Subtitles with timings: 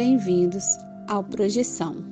[0.00, 2.09] bem-vindos ao Projeção.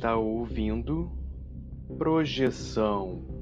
[0.00, 1.12] Está ouvindo
[1.98, 3.39] Projeção.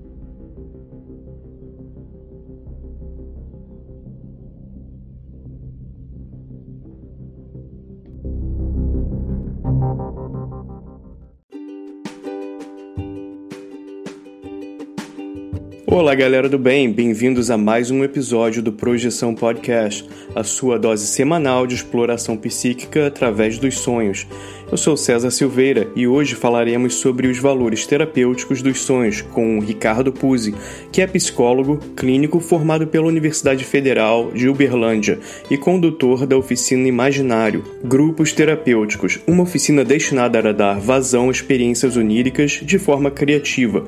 [15.98, 21.04] Olá, galera do bem, bem-vindos a mais um episódio do Projeção Podcast, a sua dose
[21.08, 24.24] semanal de exploração psíquica através dos sonhos.
[24.70, 30.12] Eu sou César Silveira e hoje falaremos sobre os valores terapêuticos dos sonhos com Ricardo
[30.12, 30.54] Puzzi,
[30.92, 35.18] que é psicólogo clínico formado pela Universidade Federal de Uberlândia
[35.50, 41.96] e condutor da oficina Imaginário, Grupos Terapêuticos, uma oficina destinada a dar vazão a experiências
[41.96, 43.84] oníricas de forma criativa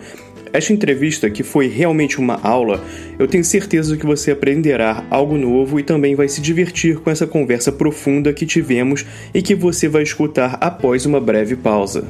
[0.52, 2.82] esta entrevista, que foi realmente uma aula,
[3.18, 7.26] eu tenho certeza que você aprenderá algo novo e também vai se divertir com essa
[7.26, 12.04] conversa profunda que tivemos e que você vai escutar após uma breve pausa.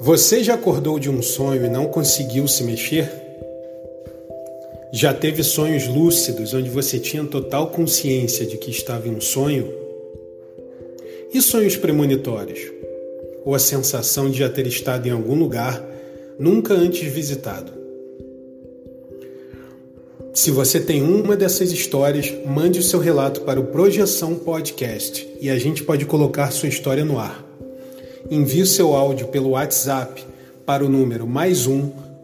[0.00, 3.27] Você já acordou de um sonho e não conseguiu se mexer?
[5.00, 9.72] Já teve sonhos lúcidos onde você tinha total consciência de que estava em um sonho?
[11.32, 12.58] E sonhos premonitórios?
[13.44, 15.80] Ou a sensação de já ter estado em algum lugar
[16.36, 17.72] nunca antes visitado?
[20.34, 25.48] Se você tem uma dessas histórias, mande o seu relato para o Projeção Podcast e
[25.48, 27.46] a gente pode colocar sua história no ar.
[28.28, 30.26] Envie o seu áudio pelo WhatsApp
[30.66, 32.07] para o número mais um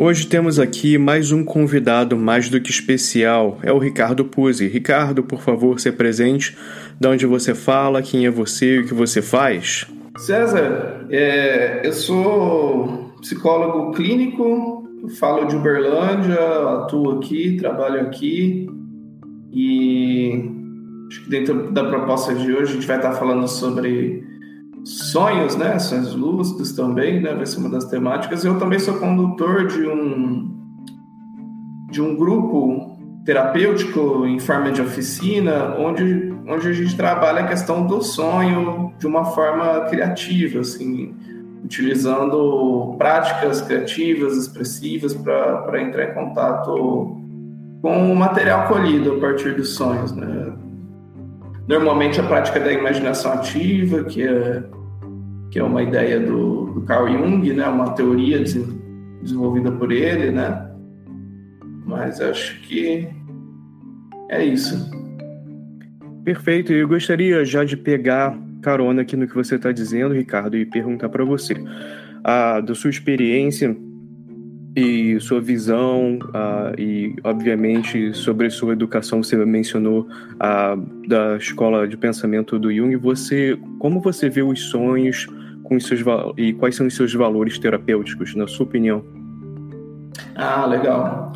[0.00, 4.68] Hoje temos aqui mais um convidado mais do que especial, é o Ricardo Puzzi.
[4.68, 6.56] Ricardo, por favor, se presente,
[7.00, 9.88] de onde você fala, quem é você e o que você faz.
[10.16, 14.88] César, é, eu sou psicólogo clínico,
[15.18, 18.68] falo de Uberlândia, atuo aqui, trabalho aqui
[19.52, 20.48] e
[21.08, 24.27] acho que dentro da proposta de hoje a gente vai estar falando sobre
[24.88, 25.78] sonhos, né?
[25.78, 27.34] Sonhos lúcidos também, né?
[27.34, 28.44] Vai ser uma das temáticas.
[28.44, 30.56] Eu também sou condutor de um
[31.90, 37.86] de um grupo terapêutico em forma de oficina, onde onde a gente trabalha a questão
[37.86, 41.14] do sonho de uma forma criativa, assim,
[41.62, 47.18] utilizando práticas criativas, expressivas para entrar em contato
[47.82, 50.52] com o material colhido a partir dos sonhos, né?
[51.68, 54.62] Normalmente a prática da imaginação ativa, que é,
[55.50, 57.66] que é uma ideia do, do Carl Jung, né?
[57.66, 58.42] uma teoria
[59.22, 60.68] desenvolvida por ele, né?
[61.86, 63.08] Mas acho que
[64.28, 64.90] é isso.
[66.24, 66.72] Perfeito.
[66.72, 71.08] Eu gostaria já de pegar carona aqui no que você está dizendo, Ricardo, e perguntar
[71.08, 71.54] para você,
[72.22, 73.74] a, da sua experiência
[74.76, 81.96] e sua visão uh, e obviamente sobre sua educação você mencionou uh, da escola de
[81.96, 85.26] pensamento do Jung você como você vê os sonhos
[85.68, 86.00] com os seus
[86.36, 89.04] e quais são os seus valores terapêuticos na sua opinião
[90.34, 91.32] ah legal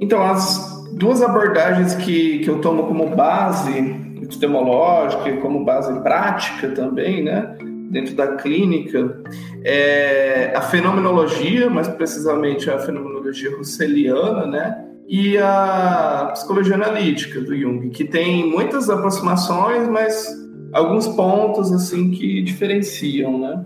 [0.00, 3.78] então as duas abordagens que, que eu tomo como base
[4.22, 7.56] epistemológica e como base prática também né
[7.90, 9.22] dentro da clínica
[9.64, 14.84] é a fenomenologia, mais precisamente a fenomenologia russeliana, né?
[15.08, 20.26] E a psicologia analítica do Jung, que tem muitas aproximações, mas
[20.72, 23.64] alguns pontos assim que diferenciam, né?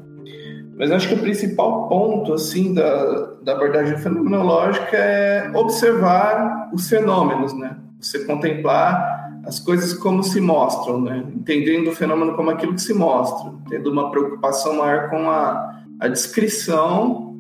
[0.77, 7.53] Mas acho que o principal ponto assim da, da abordagem fenomenológica é observar os fenômenos,
[7.53, 7.77] né?
[8.01, 11.25] Você contemplar as coisas como se mostram, né?
[11.35, 16.09] Entendendo o fenômeno como aquilo que se mostra, tendo uma preocupação maior com a, a
[16.09, 17.37] descrição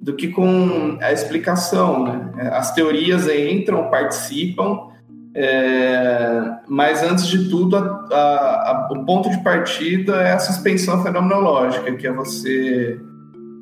[0.00, 2.50] do que com a explicação, né?
[2.52, 4.87] As teorias entram, participam,
[5.40, 11.00] é, mas antes de tudo, a, a, a, o ponto de partida é a suspensão
[11.00, 13.00] fenomenológica, que é você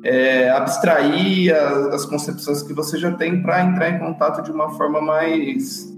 [0.03, 4.71] é, abstrair as, as, concepções que você já tem para entrar em contato de uma
[4.71, 5.95] forma mais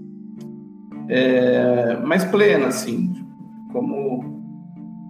[1.08, 3.14] é, mais plena, assim,
[3.72, 4.38] como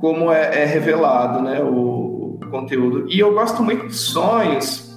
[0.01, 3.07] como é, é revelado, né, o, o conteúdo.
[3.11, 4.97] E eu gosto muito de sonhos,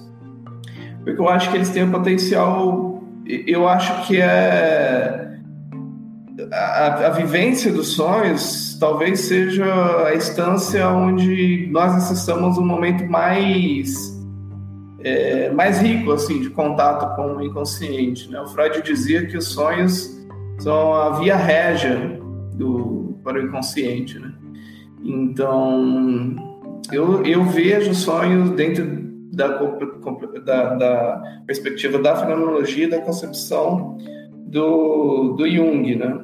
[1.03, 3.01] porque eu acho que eles têm um potencial.
[3.25, 5.32] Eu acho que é
[6.51, 9.65] a, a, vivência dos sonhos talvez seja
[10.07, 14.13] a instância onde nós acessamos um momento mais
[15.03, 18.29] é, mais rico assim de contato com o inconsciente.
[18.31, 18.39] Né?
[18.39, 20.25] O Freud dizia que os sonhos
[20.59, 22.19] são a via régia
[22.53, 24.17] do, para o inconsciente.
[24.17, 24.33] Né?
[25.03, 26.35] Então
[26.91, 29.03] eu, eu vejo sonhos dentro
[29.33, 29.47] da,
[30.45, 33.97] da, da perspectiva da fenomenologia, da concepção
[34.53, 36.19] do, do Jung, né?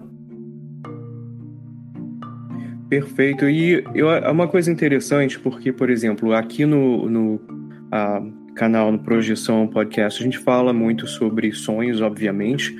[2.90, 3.48] Perfeito.
[3.48, 7.40] E eu, é uma coisa interessante, porque, por exemplo, aqui no, no
[7.92, 8.22] a,
[8.56, 12.76] canal, no Projeção Podcast, a gente fala muito sobre sonhos, obviamente,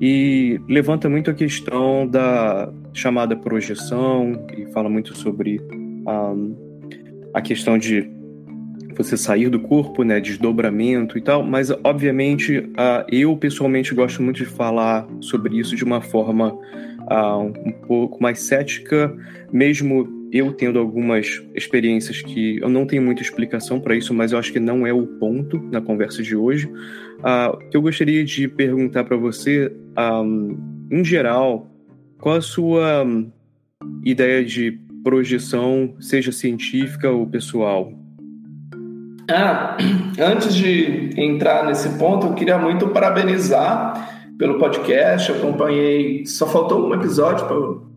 [0.00, 6.56] e levanta muito a questão da chamada projeção, e fala muito sobre um,
[7.34, 8.10] a questão de
[9.02, 14.38] você sair do corpo, né, desdobramento e tal, mas obviamente uh, eu pessoalmente gosto muito
[14.38, 19.14] de falar sobre isso de uma forma uh, um pouco mais cética,
[19.52, 24.38] mesmo eu tendo algumas experiências que eu não tenho muita explicação para isso, mas eu
[24.38, 26.66] acho que não é o ponto na conversa de hoje.
[26.66, 30.56] Uh, eu gostaria de perguntar para você, um,
[30.90, 31.68] em geral,
[32.18, 33.04] qual a sua
[34.04, 37.92] ideia de projeção, seja científica ou pessoal?
[39.30, 39.76] Ah,
[40.18, 45.30] antes de entrar nesse ponto, eu queria muito parabenizar pelo podcast.
[45.30, 47.46] Eu acompanhei, só faltou um episódio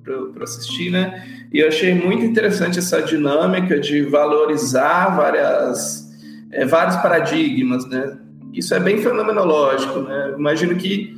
[0.04, 1.24] para assistir, né?
[1.52, 6.08] E eu achei muito interessante essa dinâmica de valorizar várias,
[6.52, 8.18] é, vários paradigmas, né?
[8.54, 10.36] Isso é bem fenomenológico, né?
[10.38, 11.16] Imagino que,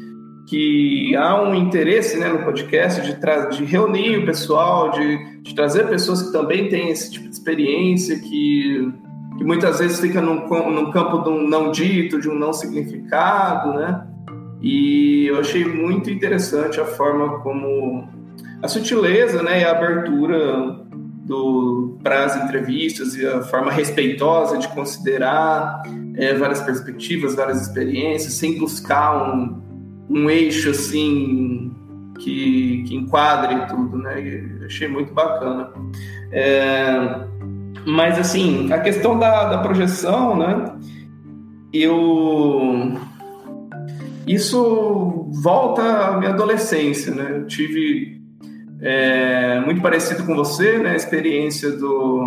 [0.47, 3.17] que há um interesse né, no podcast de,
[3.57, 8.17] de reunir o pessoal, de, de trazer pessoas que também têm esse tipo de experiência,
[8.19, 8.93] que
[9.37, 10.47] que muitas vezes fica num,
[10.91, 14.07] campo de um não dito, de um não significado, né?
[14.61, 18.09] E eu achei muito interessante a forma como
[18.61, 20.83] a sutileza, né, e a abertura
[21.25, 25.81] do para as entrevistas e a forma respeitosa de considerar
[26.15, 29.61] é, várias perspectivas, várias experiências, sem buscar um,
[30.09, 31.73] um eixo assim
[32.19, 34.21] que, que enquadre tudo, né?
[34.21, 35.71] E achei muito bacana.
[36.31, 37.25] É,
[37.85, 40.75] mas, assim, a questão da, da projeção, né?
[41.71, 42.93] Eu.
[44.27, 47.37] Isso volta à minha adolescência, né?
[47.37, 48.19] Eu tive
[48.81, 50.91] é, muito parecido com você, né?
[50.91, 52.23] A experiência do.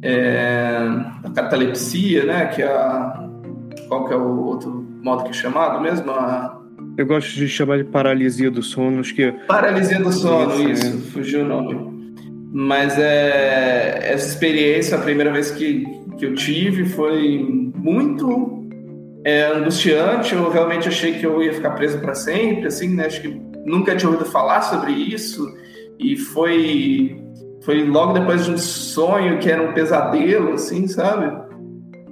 [0.00, 0.88] É,
[1.22, 2.46] da catalepsia, né?
[2.46, 3.28] Que é a.
[3.88, 6.10] Qual que é o outro modo que é chamado mesmo?
[6.10, 6.58] A,
[6.98, 9.30] eu gosto de chamar de paralisia do sono, acho que.
[9.46, 11.10] Paralisia do sono, isso, isso é.
[11.12, 11.97] fugiu o nome.
[12.50, 15.84] Mas é, essa experiência, a primeira vez que,
[16.16, 17.38] que eu tive, foi
[17.74, 18.66] muito
[19.24, 20.34] é, angustiante.
[20.34, 23.06] Eu realmente achei que eu ia ficar preso para sempre, assim, né?
[23.06, 25.46] Acho que nunca tinha ouvido falar sobre isso.
[25.98, 27.22] E foi,
[27.62, 31.36] foi logo depois de um sonho que era um pesadelo, assim, sabe?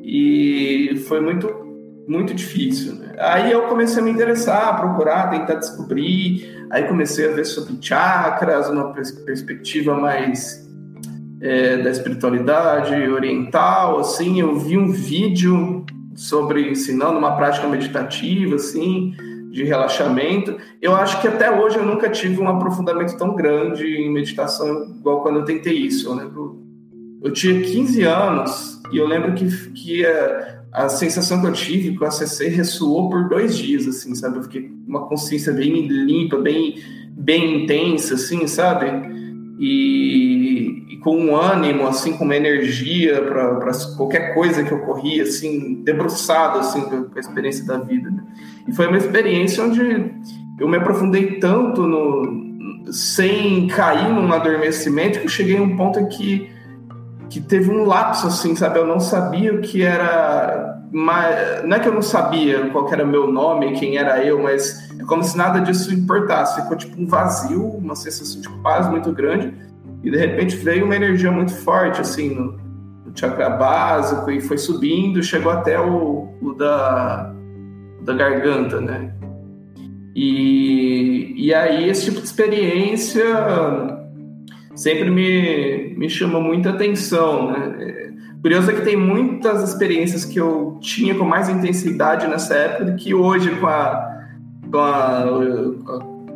[0.02, 1.65] E foi muito
[2.06, 2.94] muito difícil.
[2.94, 3.14] Né?
[3.18, 6.66] Aí eu comecei a me interessar, a procurar, tentar descobrir.
[6.70, 10.66] Aí comecei a ver sobre chakras, uma perspectiva mais
[11.40, 13.98] é, da espiritualidade oriental.
[13.98, 15.84] Assim, eu vi um vídeo
[16.14, 19.14] sobre ensinando uma prática meditativa, assim,
[19.50, 20.56] de relaxamento.
[20.80, 25.22] Eu acho que até hoje eu nunca tive um aprofundamento tão grande em meditação igual
[25.22, 26.08] quando eu tentei isso.
[26.08, 26.62] Eu lembro,
[27.22, 31.96] eu tinha 15 anos e eu lembro que, que é, a sensação que eu tive
[31.96, 34.36] com a CC ressoou por dois dias, assim, sabe?
[34.36, 36.76] Eu fiquei uma consciência bem limpa, bem,
[37.12, 38.86] bem intensa, assim, sabe?
[39.58, 45.82] E, e com um ânimo, assim, com uma energia para qualquer coisa que ocorria, assim,
[45.82, 48.10] debruçado, assim, com a experiência da vida.
[48.10, 48.22] Né?
[48.68, 49.80] E foi uma experiência onde
[50.60, 55.98] eu me aprofundei tanto no, sem cair num adormecimento, que eu cheguei a um ponto
[55.98, 56.50] em que,
[57.28, 58.78] que teve um lapso, assim, sabe?
[58.78, 60.74] Eu não sabia o que era.
[60.92, 64.88] Mas, não é que eu não sabia qual era meu nome, quem era eu, mas
[64.98, 66.62] é como se nada disso importasse.
[66.62, 69.52] Ficou tipo um vazio, uma sensação de paz muito grande,
[70.02, 72.52] e de repente veio uma energia muito forte, assim, no,
[73.04, 77.32] no chakra básico, e foi subindo, chegou até o, o da,
[78.02, 79.12] da garganta, né?
[80.14, 83.24] E, e aí esse tipo de experiência
[84.76, 88.12] sempre me, me chama muita atenção, né?
[88.40, 92.96] Curioso é que tem muitas experiências que eu tinha com mais intensidade nessa época do
[92.96, 94.22] que hoje com a,
[94.70, 95.24] com a,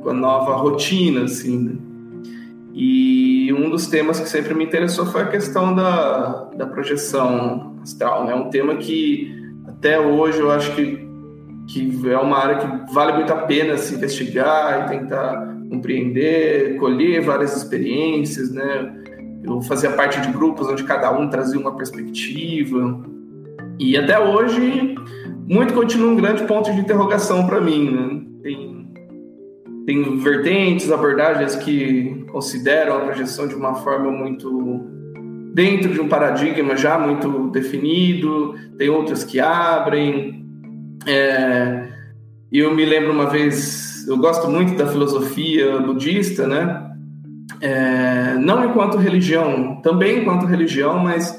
[0.02, 1.72] com a nova rotina, assim, né?
[2.72, 8.24] E um dos temas que sempre me interessou foi a questão da, da projeção astral,
[8.24, 8.34] né?
[8.34, 9.32] Um tema que
[9.68, 11.08] até hoje eu acho que
[11.68, 17.22] que é uma área que vale muito a pena se investigar e tentar compreender, colher
[17.22, 18.94] várias experiências, né?
[19.42, 23.02] Eu fazia parte de grupos onde cada um trazia uma perspectiva.
[23.78, 24.94] E até hoje,
[25.48, 28.20] muito continua um grande ponto de interrogação para mim, né?
[28.42, 28.88] Tem,
[29.86, 34.90] tem vertentes, abordagens que consideram a projeção de uma forma muito
[35.54, 40.46] dentro de um paradigma já muito definido, tem outras que abrem,
[41.06, 41.88] é,
[42.52, 46.90] eu me lembro uma vez, eu gosto muito da filosofia budista, né?
[47.60, 51.38] É, não enquanto religião, também enquanto religião, mas,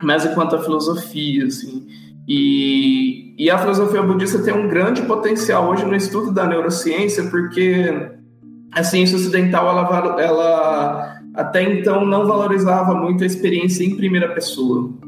[0.00, 1.88] mas enquanto a filosofia, assim.
[2.28, 8.12] E, e a filosofia budista tem um grande potencial hoje no estudo da neurociência, porque
[8.70, 14.99] a ciência ocidental, ela, ela até então não valorizava muito a experiência em primeira pessoa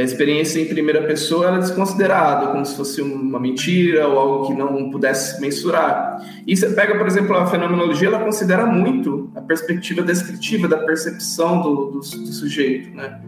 [0.00, 4.54] a experiência em primeira pessoa era desconsiderada, como se fosse uma mentira ou algo que
[4.54, 6.20] não pudesse mensurar.
[6.44, 11.62] E você pega, por exemplo, a fenomenologia, ela considera muito a perspectiva descritiva da percepção
[11.62, 13.20] do, do, do sujeito, né?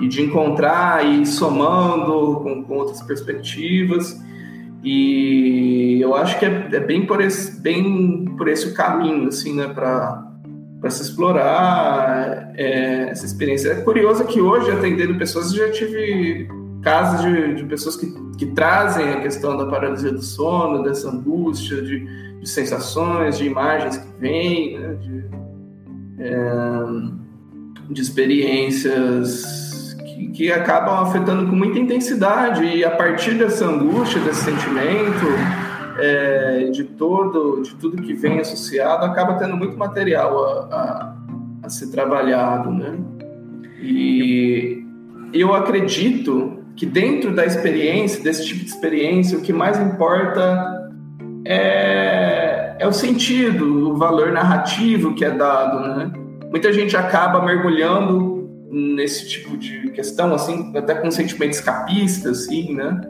[0.00, 4.18] E de encontrar e ir somando com, com, outras perspectivas.
[4.82, 9.68] E eu acho que é, é bem, por esse, bem por esse caminho, assim, né?
[9.68, 10.25] Para
[10.86, 13.70] para se explorar é, essa experiência.
[13.70, 16.48] É curioso que hoje, atendendo pessoas, eu já tive
[16.80, 18.06] casos de, de pessoas que,
[18.38, 22.06] que, trazem a questão da paralisia do sono, dessa angústia, de,
[22.38, 25.24] de sensações, de imagens que vêm, né, de,
[26.20, 26.84] é,
[27.90, 34.44] de experiências que, que acabam afetando com muita intensidade, e a partir dessa angústia, desse
[34.44, 35.65] sentimento
[35.98, 41.16] é, de todo, de tudo que vem associado, acaba tendo muito material a, a,
[41.64, 42.98] a ser trabalhado, né?
[43.80, 44.84] E
[45.32, 50.92] eu acredito que dentro da experiência, desse tipo de experiência, o que mais importa
[51.44, 56.12] é, é o sentido, o valor narrativo que é dado, né?
[56.50, 63.00] Muita gente acaba mergulhando nesse tipo de questão, assim, até com sentimento escapista, assim, né?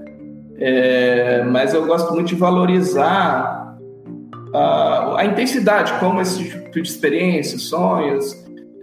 [0.59, 3.77] É, mas eu gosto muito de valorizar
[4.55, 8.35] a, a, intensidade, como esse tipo de experiência, sonhos,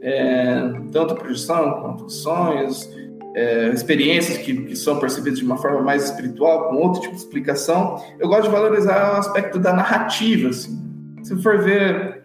[0.01, 2.89] é, tanto projeção quanto sonhos,
[3.35, 7.21] é, experiências que, que, são percebidas de uma forma mais espiritual, com outro tipo de
[7.21, 7.99] explicação.
[8.19, 10.49] Eu gosto de valorizar o aspecto da narrativa.
[10.49, 10.79] Assim.
[11.23, 12.23] Se for ver,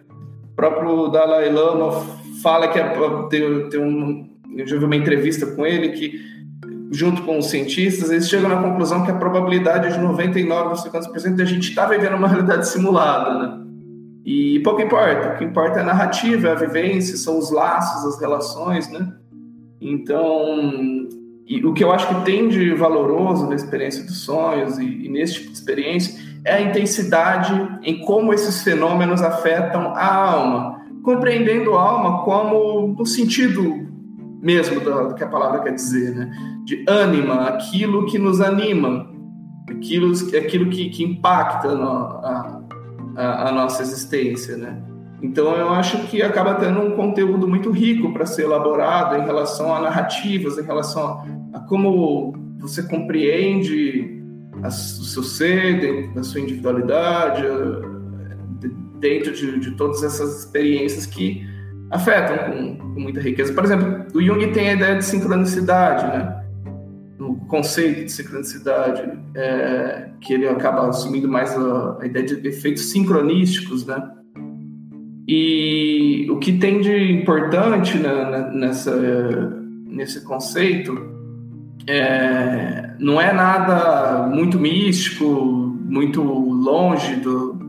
[0.51, 2.05] o próprio Dalai Lama
[2.43, 2.83] fala que é,
[3.29, 6.19] tem, tem um, eu já vi uma entrevista com ele que
[6.91, 11.41] junto com os cientistas, eles chegam na conclusão que a probabilidade é de 99,50% de
[11.41, 13.59] a gente estar tá vivendo uma realidade simulada, né?
[14.25, 18.13] E pouco importa, o que importa é a narrativa, é a vivência, são os laços,
[18.13, 19.13] as relações, né?
[19.79, 21.07] Então,
[21.63, 25.35] o que eu acho que tem de valoroso na experiência dos sonhos e, e nesse
[25.35, 31.81] tipo de experiência é a intensidade em como esses fenômenos afetam a alma, compreendendo a
[31.81, 33.88] alma como no sentido
[34.41, 36.31] mesmo do, do que a palavra quer dizer, né?
[36.65, 39.09] De ânima, aquilo que nos anima,
[39.69, 42.61] aquilo, aquilo que, que impacta no, a,
[43.15, 44.81] a, a, nossa existência, né?
[45.21, 49.75] Então eu acho que acaba tendo um conteúdo muito rico para ser elaborado em relação
[49.75, 51.03] a narrativas, em relação
[51.53, 54.23] a, a como você compreende
[54.63, 57.43] a, o seu ser, da sua individualidade,
[58.99, 61.45] dentro de, de todas essas experiências que
[61.91, 63.53] afetam com, com, muita riqueza.
[63.53, 66.43] Por exemplo, o Jung tem a ideia de sincronicidade, né?
[67.19, 69.03] O conceito de sincronicidade,
[69.35, 74.01] é, que ele acaba assumindo mais a, a, ideia de efeitos sincronísticos, né?
[75.27, 78.95] E o que tem de importante né, nessa,
[79.85, 80.97] nesse conceito
[81.85, 87.68] é, não é nada muito místico, muito longe do,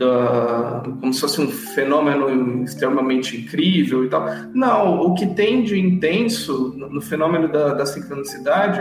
[0.00, 4.26] da, como se fosse um fenômeno extremamente incrível e tal.
[4.54, 8.80] Não, o que tem de intenso no, no fenômeno da, da sincronicidade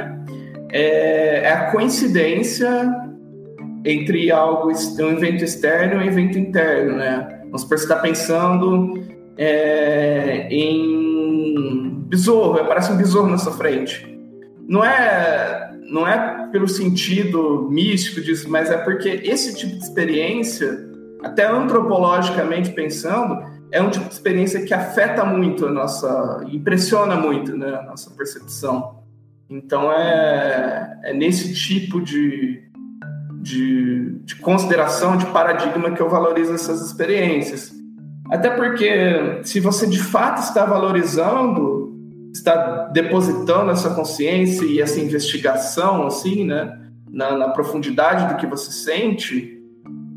[0.71, 2.89] é, é, a coincidência
[3.85, 7.41] entre algo, um evento externo e um evento interno, né?
[7.45, 9.03] Vamos supor, você está pensando
[9.38, 14.07] é, em besouro, aparece um besouro na sua frente.
[14.67, 20.88] Não é, não é pelo sentido místico disso, mas é porque esse tipo de experiência
[21.23, 27.55] até antropologicamente pensando, é um tipo de experiência que afeta muito a nossa, impressiona muito
[27.55, 28.99] né, a nossa percepção.
[29.49, 32.63] Então é, é nesse tipo de,
[33.41, 37.71] de, de consideração, de paradigma que eu valorizo essas experiências.
[38.29, 41.97] Até porque se você de fato está valorizando,
[42.33, 48.71] está depositando essa consciência e essa investigação, assim, né, na, na profundidade do que você
[48.71, 49.58] sente,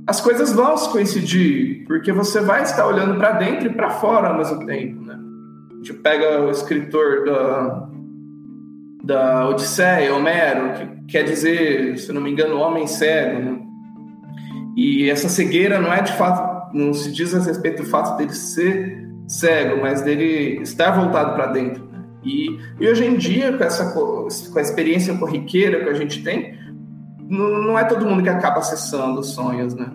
[0.06, 4.28] as coisas vão se coincidir, porque você vai estar olhando para dentro e para fora
[4.28, 5.18] ao mesmo tempo, né?
[5.70, 7.88] A gente pega o escritor da,
[9.04, 13.58] da Odisseia, Homero, que quer dizer, se não me engano, homem cego, né?
[14.76, 18.32] E essa cegueira não é de fato, não se diz a respeito do fato dele
[18.32, 21.84] ser cego, mas dele estar voltado para dentro.
[21.84, 22.02] Né?
[22.24, 26.58] E, e hoje em dia, com essa com a experiência corriqueira que a gente tem,
[27.32, 29.90] não, é todo mundo que acaba acessando os sonhos, né?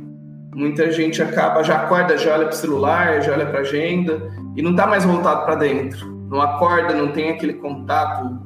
[0.56, 4.32] Muita gente acaba, já acorda, já olha para o celular, já olha para a agenda
[4.56, 6.08] e não está mais voltado para dentro.
[6.30, 8.40] Não acorda, não tem aquele contato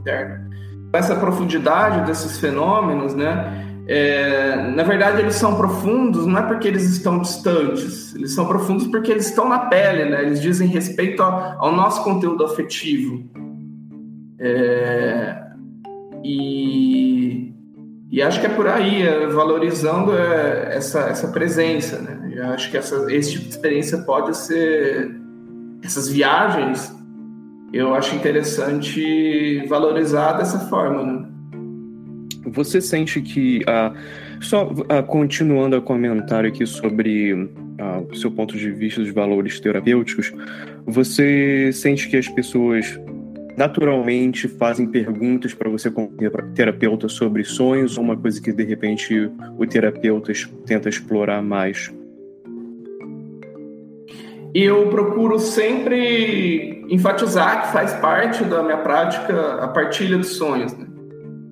[0.00, 0.48] interno.
[0.92, 3.64] Essa profundidade desses fenômenos, né?
[3.86, 8.86] É, na verdade, eles são profundos não é porque eles estão distantes, eles são profundos
[8.88, 10.22] porque eles estão na pele, né?
[10.22, 13.22] Eles dizem respeito ao, ao nosso conteúdo afetivo.
[14.40, 15.40] É,
[16.24, 17.54] e
[18.10, 22.32] e acho que é por aí, é, valorizando é, essa, essa presença, né?
[22.34, 25.14] Eu acho que essa, esse tipo de experiência pode ser.
[25.82, 26.92] Essas viagens,
[27.72, 31.28] eu acho interessante valorizar dessa forma, né?
[32.46, 33.62] Você sente que.
[33.66, 33.92] Ah,
[34.40, 39.60] só ah, continuando a comentário aqui sobre ah, o seu ponto de vista dos valores
[39.60, 40.32] terapêuticos,
[40.86, 42.98] você sente que as pessoas
[43.58, 46.12] naturalmente fazem perguntas para você como
[46.54, 50.32] terapeuta sobre sonhos ou uma coisa que de repente o terapeuta
[50.64, 51.92] tenta explorar mais?
[54.54, 60.72] Eu procuro sempre enfatizar que faz parte da minha prática a partilha dos sonhos.
[60.72, 60.86] Né?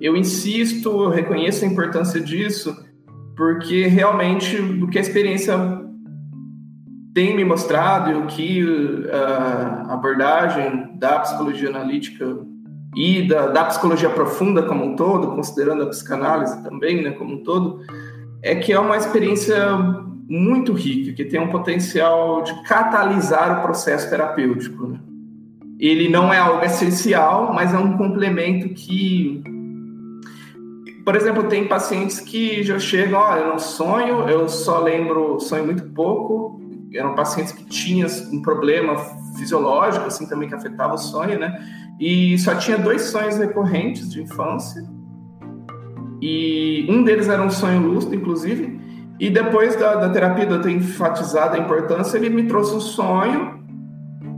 [0.01, 2.73] Eu insisto, eu reconheço a importância disso,
[3.37, 5.57] porque realmente do que a experiência
[7.17, 8.63] tem me mostrado o que
[9.11, 12.37] a abordagem da psicologia analítica
[12.95, 17.43] e da, da, psicologia profunda como um todo, considerando a psicanálise também, né, como um
[17.43, 17.81] todo,
[18.43, 19.57] é que é uma experiência
[20.29, 24.87] muito rica, que tem um potencial de catalisar o processo terapêutico.
[24.87, 24.99] Né?
[25.81, 29.43] Ele não é algo essencial, mas é um complemento que
[31.03, 35.85] por exemplo, tem pacientes que já chegam, olha, não sonho, eu só lembro, sonho muito
[35.91, 36.66] pouco,
[36.97, 38.97] eram pacientes que tinham um problema
[39.37, 41.59] fisiológico, assim, também que afetava o sonho, né?
[41.99, 44.83] E só tinha dois sonhos recorrentes de infância.
[46.21, 48.81] E um deles era um sonho lúcido, inclusive.
[49.19, 52.81] E depois da, da terapia, de eu ter enfatizado a importância, ele me trouxe um
[52.81, 53.65] sonho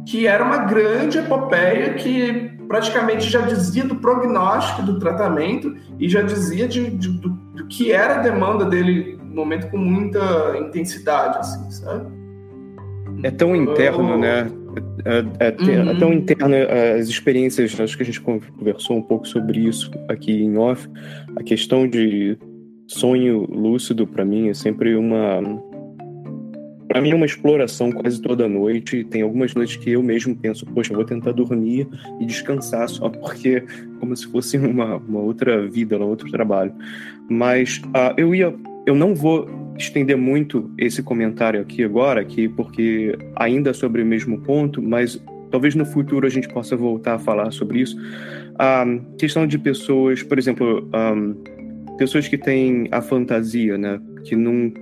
[0.07, 6.23] que era uma grande epopeia que praticamente já dizia do prognóstico do tratamento e já
[6.23, 11.39] dizia de, de, do, do que era a demanda dele no momento com muita intensidade,
[11.39, 12.18] assim, sabe?
[13.23, 14.51] É tão interno, né?
[15.05, 15.91] É, é, é, uhum.
[15.91, 19.91] é, tão interno é, as experiências, acho que a gente conversou um pouco sobre isso
[20.09, 20.89] aqui em off.
[21.37, 22.39] A questão de
[22.87, 25.41] sonho lúcido, para mim, é sempre uma.
[26.89, 29.05] Para mim, é uma exploração quase toda noite.
[29.05, 31.87] Tem algumas noites que eu mesmo penso, poxa, vou tentar dormir
[32.19, 33.63] e descansar só porque,
[34.01, 36.73] como se fosse uma, uma outra vida, um outro trabalho.
[37.29, 38.55] Mas uh, eu ia.
[38.87, 44.07] Eu não vou estender muito esse comentário aqui agora, aqui, porque ainda é sobre o
[44.07, 47.97] mesmo ponto, mas talvez no futuro a gente possa voltar a falar sobre isso.
[48.59, 48.85] A
[49.19, 51.35] questão de pessoas, por exemplo, um,
[51.97, 54.73] pessoas que têm a fantasia, né, que não,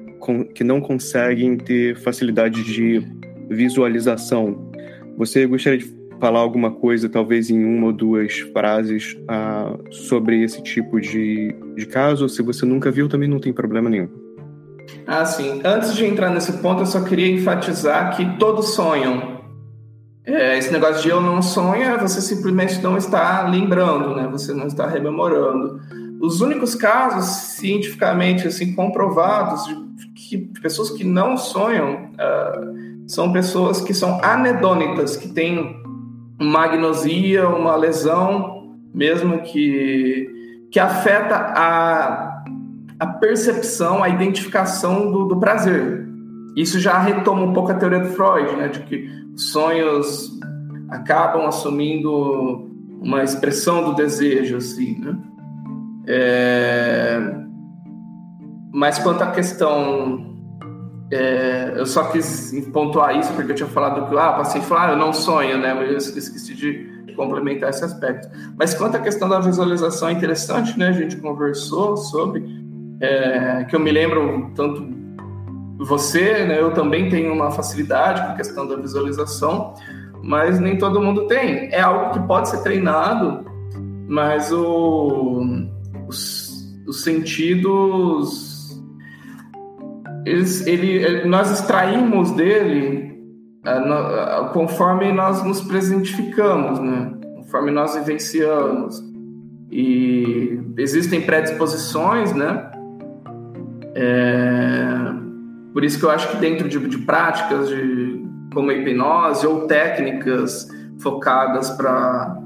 [0.54, 3.02] que não conseguem ter facilidade de
[3.50, 4.70] visualização.
[5.16, 10.62] Você gostaria de falar alguma coisa, talvez em uma ou duas frases, uh, sobre esse
[10.62, 12.28] tipo de, de caso?
[12.28, 14.08] Se você nunca viu, também não tem problema nenhum.
[15.06, 15.60] Ah, sim.
[15.64, 19.36] Antes de entrar nesse ponto, eu só queria enfatizar que todos sonham.
[20.24, 24.26] É, esse negócio de eu não sonho é você simplesmente não está lembrando, né?
[24.32, 25.80] Você não está rememorando.
[26.20, 29.76] Os únicos casos cientificamente assim comprovados de
[30.14, 35.80] que, pessoas que não sonham uh, são pessoas que são anedônitas, que têm
[36.40, 40.28] uma agnosia, uma lesão, mesmo que,
[40.76, 42.44] que afeta a,
[43.00, 46.06] a percepção, a identificação do, do prazer.
[46.54, 50.38] Isso já retoma um pouco a teoria do Freud, né, de que sonhos
[50.90, 52.68] acabam assumindo
[53.00, 55.16] uma expressão do desejo, assim, né?
[56.08, 57.20] É...
[58.70, 60.36] Mas quanto à questão,
[61.10, 61.72] é...
[61.74, 64.90] eu só quis pontuar isso porque eu tinha falado que ah, o paciente falou, ah,
[64.90, 65.72] eu não sonho, né?
[65.72, 68.28] Mas eu esqueci de complementar esse aspecto.
[68.56, 70.88] Mas quanto à questão da visualização, é interessante, né?
[70.88, 72.44] A gente conversou sobre,
[73.00, 73.64] é...
[73.64, 74.94] que eu me lembro tanto
[75.78, 76.60] você, né?
[76.60, 79.74] Eu também tenho uma facilidade com a questão da visualização
[80.26, 81.68] mas nem todo mundo tem.
[81.72, 83.44] É algo que pode ser treinado,
[84.08, 85.68] mas o,
[86.08, 88.82] os, os sentidos,
[90.24, 93.15] eles, ele, nós extraímos dele
[94.52, 97.12] conforme nós nos presentificamos, né?
[97.36, 99.02] conforme nós vivenciamos.
[99.70, 102.70] E existem predisposições, né?
[103.94, 104.86] É,
[105.72, 109.66] por isso que eu acho que dentro de, de práticas de como a hipnose ou
[109.66, 112.36] técnicas focadas para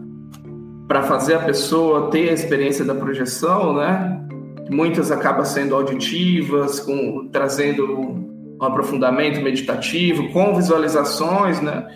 [0.88, 4.20] para fazer a pessoa ter a experiência da projeção, né?
[4.68, 8.29] Muitas acabam sendo auditivas, com, trazendo
[8.60, 11.86] um aprofundamento meditativo, com visualizações, né?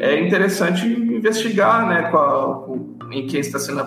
[0.00, 2.10] É interessante investigar, né?
[2.10, 2.76] Qual,
[3.10, 3.82] em quem está sendo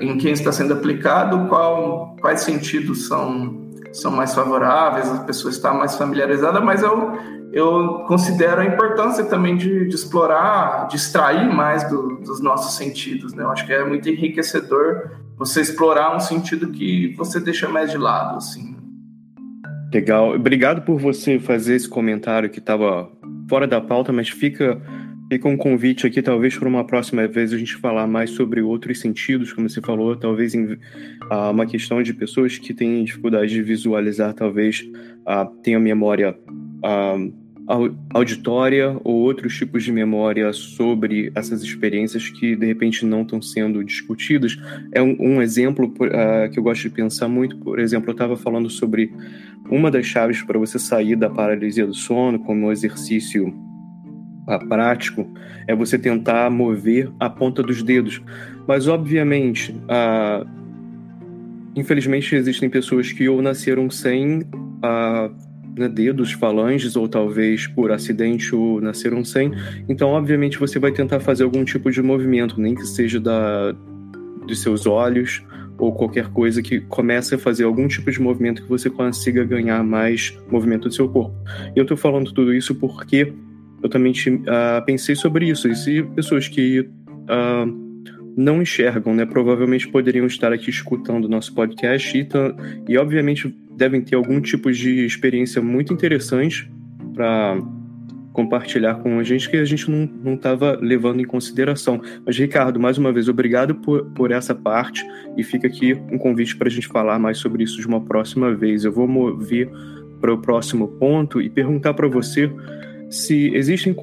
[0.00, 3.60] em quem está sendo aplicado, qual, quais sentidos são
[3.92, 7.12] são mais favoráveis, a pessoa está mais familiarizada, mas eu
[7.52, 13.34] eu considero a importância também de, de explorar, de extrair mais do, dos nossos sentidos.
[13.34, 13.42] Né?
[13.42, 17.98] Eu acho que é muito enriquecedor você explorar um sentido que você deixa mais de
[17.98, 18.36] lado.
[18.36, 18.76] Assim.
[19.92, 20.34] Legal.
[20.34, 23.10] Obrigado por você fazer esse comentário que estava
[23.48, 24.80] fora da pauta, mas fica,
[25.28, 29.00] fica um convite aqui, talvez para uma próxima vez a gente falar mais sobre outros
[29.00, 33.62] sentidos, como você falou, talvez em, uh, uma questão de pessoas que têm dificuldade de
[33.62, 34.88] visualizar, talvez
[35.26, 37.39] uh, tenham memória uh,
[38.12, 43.84] auditória ou outros tipos de memória sobre essas experiências que de repente não estão sendo
[43.84, 44.58] discutidas.
[44.92, 47.56] É um, um exemplo uh, que eu gosto de pensar muito.
[47.58, 49.12] Por exemplo, eu estava falando sobre
[49.70, 55.32] uma das chaves para você sair da paralisia do sono, como um exercício uh, prático,
[55.68, 58.20] é você tentar mover a ponta dos dedos.
[58.66, 60.48] Mas, obviamente, uh,
[61.76, 64.42] infelizmente existem pessoas que ou nasceram sem
[65.76, 69.52] né, dedos, falanges, ou talvez por acidente ou nasceram sem.
[69.88, 73.72] Então, obviamente, você vai tentar fazer algum tipo de movimento, nem que seja da,
[74.46, 75.42] dos seus olhos
[75.78, 79.82] ou qualquer coisa que comece a fazer algum tipo de movimento que você consiga ganhar
[79.82, 81.34] mais movimento do seu corpo.
[81.74, 83.32] Eu estou falando tudo isso porque
[83.82, 85.68] eu também uh, pensei sobre isso.
[85.68, 87.90] E se pessoas que uh,
[88.36, 89.24] não enxergam, né?
[89.24, 92.28] Provavelmente poderiam estar aqui escutando o nosso podcast e,
[92.88, 96.70] e, obviamente, devem ter algum tipo de experiência muito interessante
[97.14, 97.58] para
[98.32, 102.00] compartilhar com a gente que a gente não estava levando em consideração.
[102.24, 105.04] Mas, Ricardo, mais uma vez, obrigado por, por essa parte
[105.36, 108.54] e fica aqui um convite para a gente falar mais sobre isso de uma próxima
[108.54, 108.84] vez.
[108.84, 109.68] Eu vou mover
[110.20, 112.50] para o próximo ponto e perguntar para você
[113.08, 113.94] se existem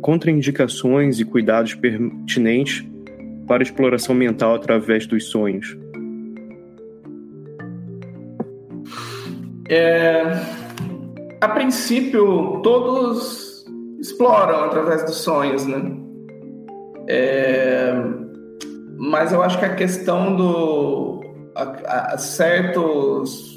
[0.00, 2.86] contraindicações e cuidados pertinentes
[3.46, 5.76] para exploração mental através dos sonhos?
[9.68, 10.22] É,
[11.40, 13.64] a princípio, todos
[14.00, 15.96] exploram através dos sonhos, né?
[17.08, 17.92] É,
[18.98, 21.20] mas eu acho que a questão do
[21.54, 23.56] a, a certos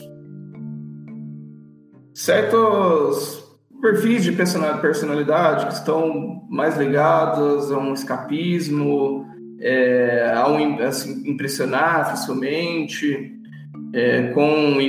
[2.14, 3.42] certos
[3.82, 9.26] perfis de personalidade que estão mais ligados a um escapismo,
[9.60, 13.34] é, ao assim, impressionar facilmente,
[13.94, 14.80] é, com,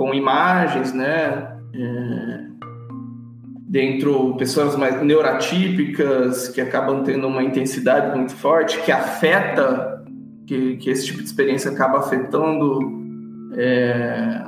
[0.00, 1.58] com imagens, né?
[1.74, 2.40] É,
[3.68, 10.02] dentro pessoas mais neurotípicas que acabam tendo uma intensidade muito forte que afeta
[10.46, 12.78] que, que esse tipo de experiência acaba afetando
[13.58, 14.42] é,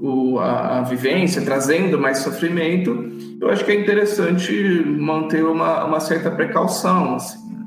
[0.00, 4.54] o, a, a, vivência, trazendo mais sofrimento, eu acho que é interessante
[4.86, 7.16] manter uma, uma certa precaução.
[7.16, 7.52] Assim.
[7.52, 7.66] Né?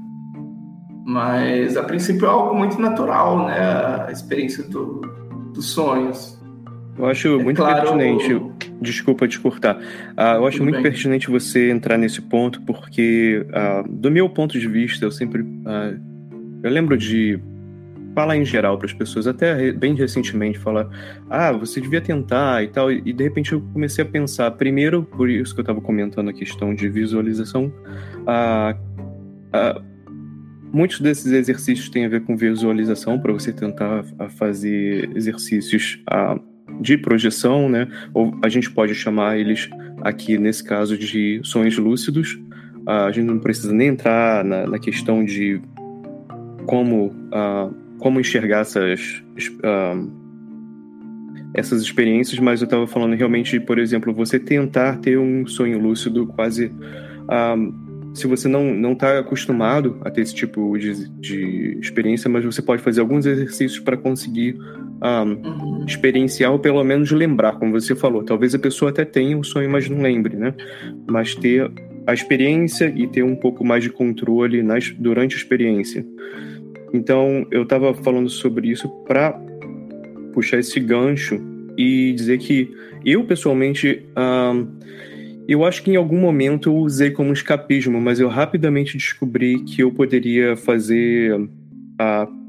[1.06, 4.06] Mas, a princípio, é algo muito natural, né?
[4.08, 5.19] A experiência do,
[5.60, 6.40] dos sonhos.
[6.98, 7.82] Eu acho é muito claro...
[7.82, 8.42] pertinente.
[8.82, 9.78] Desculpa te cortar.
[9.78, 10.84] Uh, eu acho Tudo muito bem.
[10.84, 15.42] pertinente você entrar nesse ponto, porque, uh, do meu ponto de vista, eu sempre.
[15.42, 16.00] Uh,
[16.64, 17.40] eu lembro de
[18.14, 20.90] falar em geral para as pessoas, até bem recentemente, falar,
[21.30, 25.30] ah, você devia tentar e tal, e de repente eu comecei a pensar, primeiro, por
[25.30, 27.72] isso que eu estava comentando a questão de visualização,
[28.28, 28.76] ah,
[29.54, 29.82] ah,
[30.72, 34.04] muitos desses exercícios têm a ver com visualização, para você tentar
[34.38, 36.02] fazer exercícios
[36.80, 37.88] de projeção, né?
[38.14, 39.70] Ou a gente pode chamar eles
[40.02, 42.40] aqui, nesse caso, de sonhos lúcidos.
[42.86, 45.62] A gente não precisa nem entrar na, na questão de
[46.66, 49.24] como, uh, como enxergar essas,
[49.64, 50.12] uh,
[51.54, 56.28] essas experiências, mas eu estava falando realmente por exemplo, você tentar ter um sonho lúcido
[56.28, 56.68] quase.
[56.68, 62.44] Uh, se você não não está acostumado a ter esse tipo de, de experiência, mas
[62.44, 64.58] você pode fazer alguns exercícios para conseguir
[65.02, 65.86] um, uhum.
[65.88, 68.24] experienciar ou pelo menos lembrar, como você falou.
[68.24, 70.54] Talvez a pessoa até tenha o sonho, mas não lembre, né?
[71.08, 71.72] Mas ter
[72.06, 76.06] a experiência e ter um pouco mais de controle nas, durante a experiência.
[76.92, 79.40] Então, eu estava falando sobre isso para
[80.34, 81.40] puxar esse gancho
[81.78, 82.74] e dizer que
[83.06, 84.06] eu, pessoalmente,
[85.52, 89.82] eu acho que em algum momento eu usei como escapismo, mas eu rapidamente descobri que
[89.82, 92.40] eu poderia fazer uh,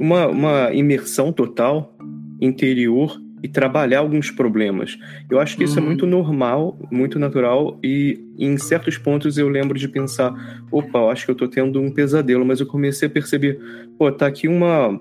[0.00, 1.94] uma, uma imersão total
[2.40, 4.98] interior e trabalhar alguns problemas.
[5.30, 5.88] Eu acho que isso é uhum.
[5.88, 10.34] muito normal, muito natural e em certos pontos eu lembro de pensar,
[10.70, 13.60] opa, eu acho que eu tô tendo um pesadelo, mas eu comecei a perceber,
[13.98, 14.98] pô, tá aqui uma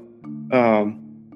[0.52, 0.86] a,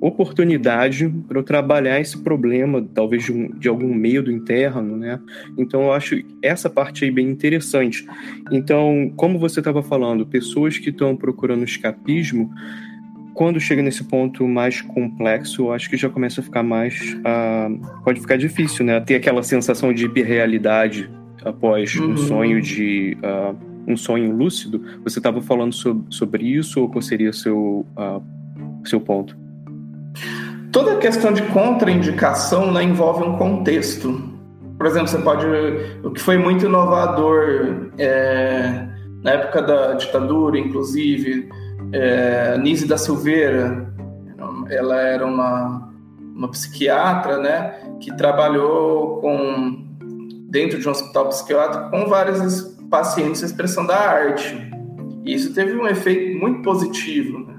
[0.02, 5.20] oportunidade para eu trabalhar esse problema, talvez de, um, de algum medo interno, né?
[5.58, 8.06] Então eu acho essa parte aí bem interessante.
[8.52, 12.50] Então, como você estava falando, pessoas que estão procurando escapismo,
[13.34, 17.14] quando chega nesse ponto mais complexo, eu acho que já começa a ficar mais.
[17.20, 19.00] Uh, pode ficar difícil, né?
[19.00, 21.10] Ter aquela sensação de hiperrealidade
[21.44, 22.12] após uhum.
[22.12, 23.18] um sonho de.
[23.24, 24.84] Uh, um sonho lúcido.
[25.04, 28.22] Você estava falando sobre, sobre isso ou qual seria seu, uh,
[28.86, 29.36] seu ponto?
[30.72, 34.22] Toda questão de contraindicação né, envolve um contexto.
[34.78, 35.46] Por exemplo, você pode.
[36.04, 38.88] O que foi muito inovador é,
[39.24, 41.50] na época da ditadura, inclusive
[41.92, 43.92] é, Nise da Silveira,
[44.70, 45.92] ela era uma,
[46.36, 49.88] uma psiquiatra, né, que trabalhou com
[50.50, 54.70] dentro de um hospital psiquiátrico com vários pacientes expressão da arte.
[55.24, 57.40] E isso teve um efeito muito positivo.
[57.40, 57.56] Né?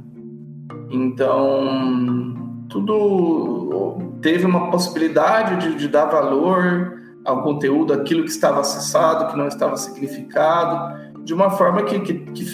[0.90, 2.39] Então,
[2.70, 9.36] tudo teve uma possibilidade de, de dar valor ao conteúdo, aquilo que estava acessado, que
[9.36, 12.44] não estava significado, de uma forma que, que, que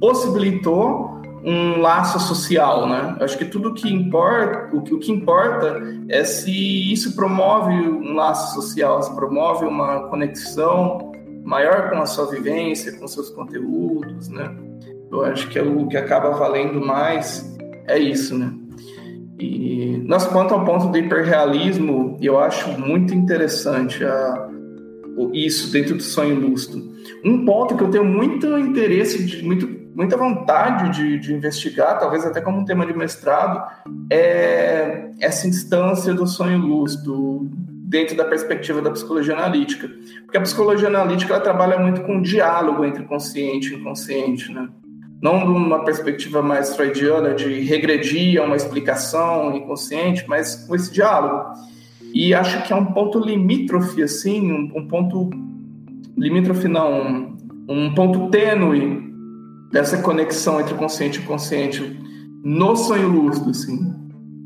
[0.00, 3.16] possibilitou um laço social, né?
[3.20, 8.14] Acho que tudo que importa, o que, o que importa é se isso promove um
[8.14, 11.12] laço social, se promove uma conexão
[11.44, 14.54] maior com a sua vivência, com seus conteúdos, né?
[15.10, 18.52] Eu acho que é o que acaba valendo mais é isso, né?
[19.40, 24.50] E nós quanto ao ponto do hiperrealismo, eu acho muito interessante a,
[25.32, 26.90] isso dentro do sonho lúcido.
[27.24, 32.24] Um ponto que eu tenho muito interesse, de, muito, muita vontade de, de investigar, talvez
[32.26, 33.66] até como um tema de mestrado,
[34.10, 37.48] é essa instância do sonho lúcido
[37.90, 39.90] dentro da perspectiva da psicologia analítica.
[40.24, 44.68] Porque a psicologia analítica ela trabalha muito com o diálogo entre consciente e inconsciente, né?
[45.22, 50.90] Não de uma perspectiva mais freudiana de regredir a uma explicação inconsciente, mas com esse
[50.92, 51.52] diálogo.
[52.12, 55.30] E acho que é um ponto limítrofe, assim, um, um ponto.
[56.16, 57.36] Limítrofe não, um,
[57.68, 59.10] um ponto tênue
[59.70, 62.00] dessa conexão entre consciente e inconsciente
[62.42, 63.94] no sonho lúcido, assim.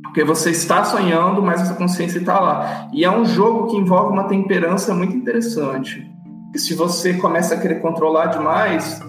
[0.02, 2.88] Porque você está sonhando, mas essa consciência está lá.
[2.92, 6.08] E é um jogo que envolve uma temperança muito interessante.
[6.54, 9.00] E se você começa a querer controlar demais,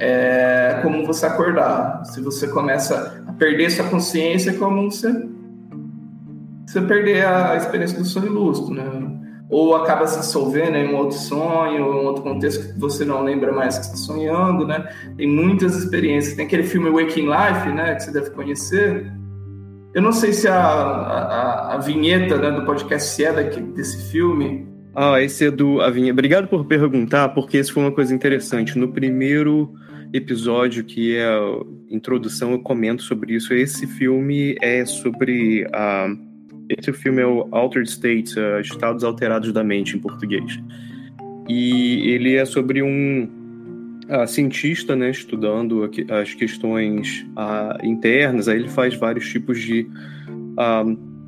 [0.00, 2.02] é como você acordar.
[2.06, 5.28] Se você começa a perder sua consciência, é como você
[6.66, 8.84] você perder a experiência do sonho lúcido, né?
[9.50, 13.24] Ou acaba se dissolvendo em um outro sonho, em um outro contexto que você não
[13.24, 14.88] lembra mais que está sonhando, né?
[15.16, 16.36] Tem muitas experiências.
[16.36, 17.96] Tem aquele filme Waking Life, né?
[17.96, 19.12] Que você deve conhecer.
[19.92, 24.69] Eu não sei se a, a, a vinheta né, do podcast é daqui, desse filme.
[24.94, 26.12] Ah, esse é do a vinheta.
[26.12, 28.76] Obrigado por perguntar, porque isso foi uma coisa interessante.
[28.76, 29.72] No primeiro
[30.12, 33.54] episódio, que é a introdução, eu comento sobre isso.
[33.54, 36.08] Esse filme é sobre a
[36.78, 40.56] esse filme é o Altered States, uh, Estados Alterados da Mente, em português.
[41.48, 43.28] E ele é sobre um
[44.26, 47.26] cientista, né, estudando as questões
[47.82, 48.48] internas.
[48.48, 49.86] Aí ele faz vários tipos de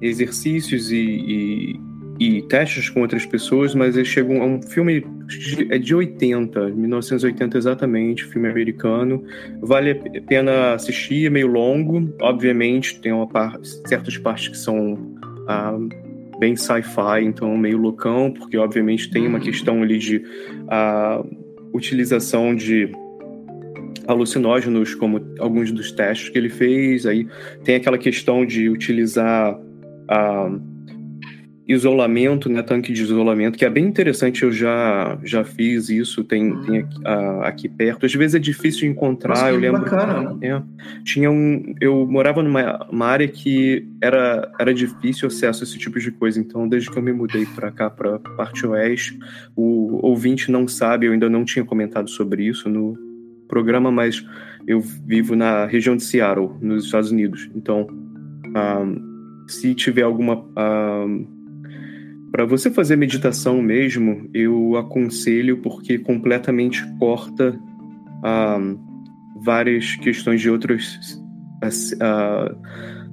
[0.01, 1.81] exercícios e, e
[2.19, 6.69] e testes com outras pessoas, mas ele chegou a um filme de, é de 80,
[6.71, 9.25] 1980 exatamente, filme americano.
[9.61, 15.17] Vale a pena assistir, é meio longo, obviamente, tem uma par, certas partes que são
[15.49, 15.77] ah,
[16.39, 20.23] bem sci-fi, então meio loucão, porque obviamente tem uma questão ali de
[20.69, 21.25] ah,
[21.73, 22.91] utilização de
[24.07, 27.27] alucinógenos, como alguns dos testes que ele fez, aí
[27.65, 29.59] tem aquela questão de utilizar
[30.09, 30.51] ah,
[31.67, 36.57] isolamento, né, tanque de isolamento, que é bem interessante, eu já, já fiz isso, tem,
[36.63, 38.05] tem aqui, uh, aqui, perto.
[38.05, 39.81] Às vezes é difícil de encontrar, Nossa, eu lembro.
[39.81, 40.37] Bacana.
[40.43, 40.61] É,
[41.05, 46.11] tinha um, eu morava numa área que era, era difícil acesso a esse tipo de
[46.11, 49.19] coisa, então desde que eu me mudei para cá, para parte oeste,
[49.55, 52.99] o ouvinte não sabe, eu ainda não tinha comentado sobre isso no
[53.47, 54.25] programa, mas
[54.67, 57.87] eu vivo na região de Seattle, nos Estados Unidos, então...
[58.45, 59.13] Um, ah,
[59.47, 61.42] se tiver alguma uh,
[62.33, 67.61] para você fazer meditação mesmo, eu aconselho porque completamente corta
[68.25, 68.59] ah,
[69.45, 71.23] várias questões de outros
[72.01, 72.55] ah,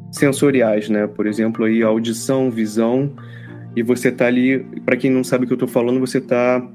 [0.10, 1.06] sensoriais, né?
[1.06, 3.14] Por exemplo, aí audição, visão,
[3.76, 6.66] e você tá ali, para quem não sabe o que eu estou falando, você tá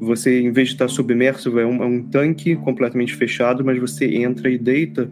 [0.00, 3.78] você em vez de estar tá submerso, é um, é um tanque completamente fechado, mas
[3.78, 5.08] você entra e deita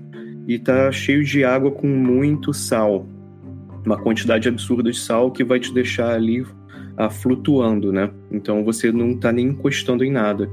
[0.48, 3.06] e tá cheio de água com muito sal
[3.84, 6.44] uma quantidade absurda de sal que vai te deixar ali
[6.96, 8.10] ah, flutuando, né?
[8.30, 10.50] Então você não está nem encostando em nada.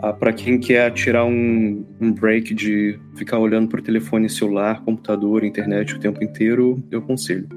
[0.00, 4.82] Ah, para quem quer tirar um, um break de ficar olhando para o telefone celular,
[4.84, 7.48] computador, internet o tempo inteiro, eu aconselho.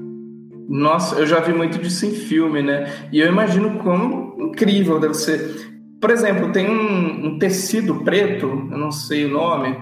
[0.68, 2.90] Nossa, eu já vi muito disso em filme, né?
[3.12, 5.70] E eu imagino como incrível deve ser.
[6.00, 9.76] Por exemplo, tem um, um tecido preto, eu não sei o nome,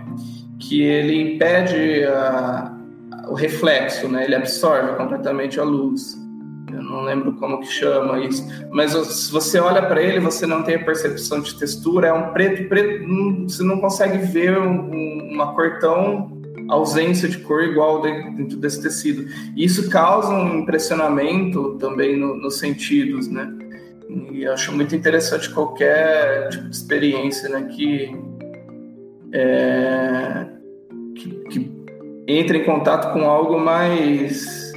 [0.58, 2.76] que ele impede a,
[3.30, 4.24] o reflexo, né?
[4.24, 6.18] Ele absorve completamente a luz.
[6.72, 10.62] Eu não lembro como que chama isso, mas se você olha para ele, você não
[10.62, 13.04] tem a percepção de textura, é um preto, preto,
[13.44, 19.26] você não consegue ver um, uma cor tão ausência de cor igual dentro desse tecido.
[19.56, 23.52] E isso causa um impressionamento também no, nos sentidos, né?
[24.32, 27.68] E eu acho muito interessante qualquer tipo de experiência, né?
[27.74, 28.16] Que,
[29.32, 30.46] é,
[32.38, 34.72] entra em contato com algo mais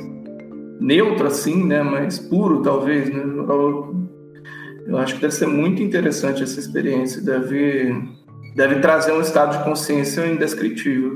[0.79, 1.81] neutro, assim, né?
[1.81, 3.23] Mais puro, talvez, né?
[4.85, 7.21] Eu, acho que deve ser muito interessante essa experiência.
[7.21, 7.95] Deve,
[8.55, 11.15] deve trazer um estado de consciência indescritível.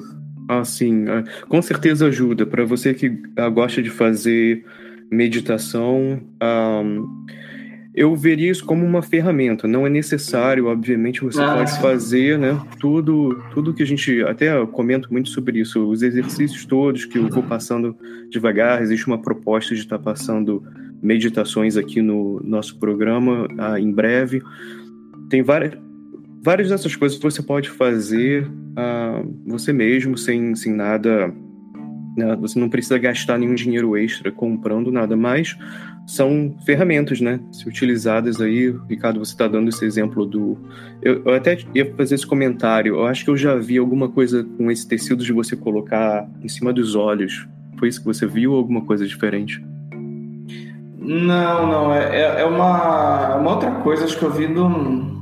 [0.50, 1.06] Ah, sim.
[1.10, 2.45] É, com certeza ajuda.
[2.45, 4.63] Para você que ah, gosta de fazer
[5.12, 7.26] meditação, um,
[7.97, 9.67] eu veria isso como uma ferramenta.
[9.67, 12.55] Não é necessário, obviamente, você ah, pode fazer, né?
[12.79, 17.27] Tudo, tudo que a gente até comento muito sobre isso, os exercícios todos que eu
[17.27, 17.97] vou passando
[18.29, 18.83] devagar.
[18.83, 20.63] Existe uma proposta de estar passando
[21.01, 24.43] meditações aqui no nosso programa ah, em breve.
[25.27, 25.73] Tem várias,
[26.43, 31.33] várias dessas coisas que você pode fazer ah, você mesmo, sem, sem nada.
[32.15, 32.36] Né?
[32.41, 35.57] Você não precisa gastar nenhum dinheiro extra comprando nada mais
[36.07, 37.37] são ferramentas, né?
[37.51, 40.57] Se utilizadas aí, Ricardo, você está dando esse exemplo do.
[41.01, 42.95] Eu, eu, até ia fazer esse comentário.
[42.95, 46.47] Eu acho que eu já vi alguma coisa com esse tecido de você colocar em
[46.47, 47.45] cima dos olhos.
[47.77, 49.61] Foi isso que você viu ou alguma coisa diferente?
[50.97, 51.93] Não, não.
[51.93, 54.05] É, é, é uma, uma outra coisa.
[54.05, 55.21] Acho que eu vi um.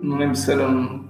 [0.00, 1.05] Não lembro se era um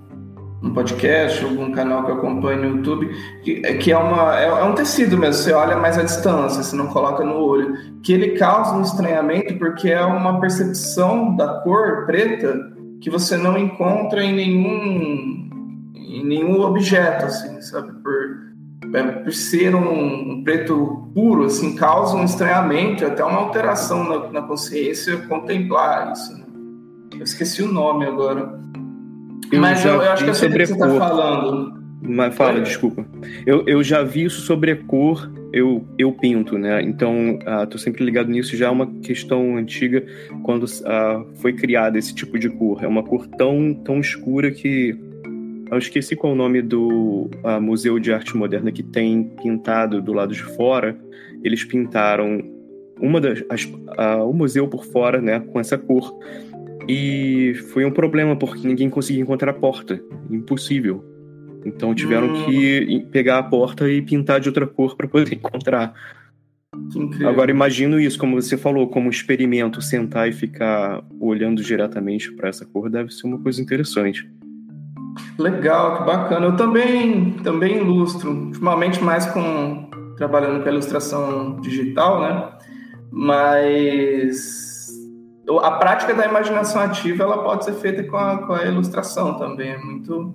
[0.67, 3.09] um podcast, algum canal que eu acompanho no YouTube,
[3.43, 6.77] que, que é, uma, é, é, um tecido mesmo, você olha mais à distância, você
[6.77, 12.07] não coloca no olho, que ele causa um estranhamento porque é uma percepção da cor
[12.07, 17.93] preta que você não encontra em nenhum, em nenhum objeto, assim, sabe?
[18.03, 18.47] Por,
[18.95, 24.33] é, por ser um, um, preto puro, assim, causa um estranhamento, até uma alteração na,
[24.33, 26.33] na consciência contemplar isso.
[26.37, 26.45] Né?
[27.15, 28.59] Eu esqueci o nome agora.
[29.53, 31.87] Eu Mas eu, eu acho que eu sei o que você está falando.
[32.09, 33.07] Mas fala, desculpa.
[33.45, 36.83] Eu, eu já vi isso sobre a cor, eu, eu pinto, né?
[36.83, 38.57] Então, uh, tô sempre ligado nisso.
[38.57, 40.05] Já é uma questão antiga
[40.43, 42.85] quando uh, foi criada esse tipo de cor.
[42.85, 44.97] É uma cor tão, tão escura que.
[45.69, 50.01] Eu esqueci qual é o nome do uh, Museu de Arte Moderna que tem pintado
[50.01, 50.97] do lado de fora.
[51.43, 52.41] Eles pintaram
[53.01, 53.69] uma das, as,
[54.25, 56.17] o museu por fora, né, com essa cor.
[56.89, 60.01] E foi um problema porque ninguém conseguia encontrar a porta.
[60.31, 61.05] Impossível.
[61.65, 62.45] Então tiveram hum.
[62.45, 65.95] que pegar a porta e pintar de outra cor para poder encontrar.
[67.27, 72.67] Agora imagino isso, como você falou, como experimento, sentar e ficar olhando diretamente para essa
[72.67, 74.29] cor deve ser uma coisa interessante.
[75.39, 76.47] Legal, que bacana.
[76.47, 82.49] Eu também também ilustro, ultimamente mais com trabalhando com a ilustração digital, né?
[83.11, 84.66] Mas
[85.61, 89.71] a prática da imaginação ativa ela pode ser feita com a, com a ilustração também.
[89.71, 90.35] É muito,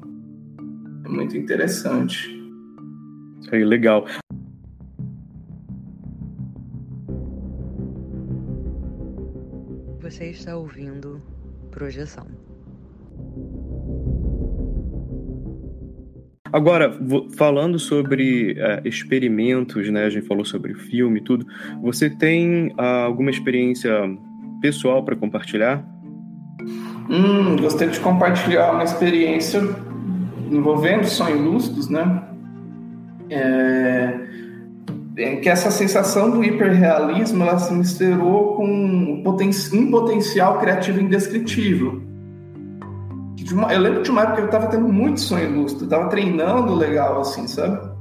[1.05, 2.30] é muito interessante.
[3.51, 4.05] Aí, legal.
[9.99, 11.22] Você está ouvindo
[11.72, 12.28] Projeção.
[16.51, 16.91] Agora,
[17.38, 20.03] falando sobre uh, experimentos, né?
[20.03, 21.45] A gente falou sobre filme e tudo.
[21.82, 23.89] Você tem uh, alguma experiência
[24.62, 25.84] pessoal para compartilhar?
[27.09, 29.62] Hum, gostaria de compartilhar uma experiência
[30.49, 32.24] envolvendo sonhos lúcidos, né?
[33.30, 34.20] É,
[35.18, 41.01] é que essa sensação do hiperrealismo ela se misturou com um, poten um potencial criativo
[41.01, 42.12] indescritível
[43.53, 46.09] uma, eu lembro de uma época que eu tava tendo muito sonho lúcido, eu tava
[46.09, 47.91] treinando legal, assim, sabe?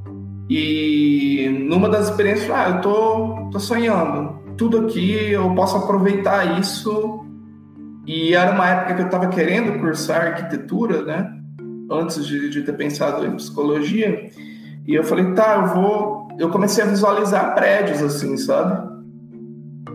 [0.48, 7.24] E numa das experiências, ah, eu tô, tô sonhando, tudo aqui, eu posso aproveitar isso.
[8.06, 11.32] E era uma época que eu tava querendo cursar arquitetura, né?
[11.90, 14.28] Antes de, de ter pensado em psicologia.
[14.86, 16.28] E eu falei, tá, eu vou.
[16.38, 18.86] Eu comecei a visualizar prédios, assim, sabe?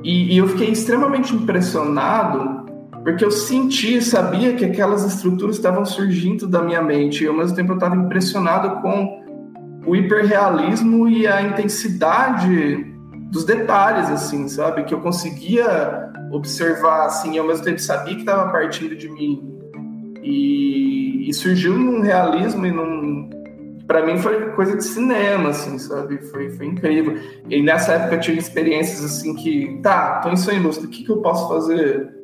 [0.03, 2.65] E, e eu fiquei extremamente impressionado
[3.03, 7.55] porque eu senti, sabia que aquelas estruturas estavam surgindo da minha mente e ao mesmo
[7.55, 9.23] tempo eu estava impressionado com
[9.85, 12.94] o hiperrealismo e a intensidade
[13.31, 14.83] dos detalhes, assim, sabe?
[14.83, 19.51] Que eu conseguia observar, assim, e ao mesmo tempo sabia que estava partindo de mim.
[20.23, 23.29] E, e surgiu num realismo e num.
[23.87, 26.17] Para mim foi coisa de cinema, assim, sabe?
[26.29, 27.17] Foi, foi incrível.
[27.47, 31.03] E nessa época eu tive experiências assim que, tá, tô em sonho lúcido, o que,
[31.03, 32.15] que eu posso fazer?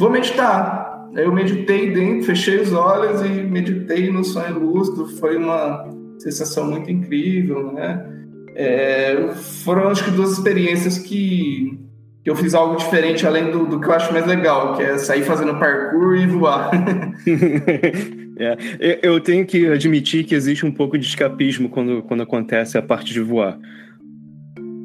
[0.00, 1.10] vou meditar.
[1.14, 5.06] Aí eu meditei dentro, fechei os olhos e meditei no sonho lúcido.
[5.18, 5.86] Foi uma
[6.18, 8.19] sensação muito incrível, né?
[8.62, 9.32] É,
[9.64, 11.80] foram acho que duas experiências que,
[12.22, 14.98] que eu fiz algo diferente além do, do que eu acho mais legal, que é
[14.98, 16.70] sair fazendo parkour e voar.
[18.38, 22.82] é, eu tenho que admitir que existe um pouco de escapismo quando, quando acontece a
[22.82, 23.58] parte de voar.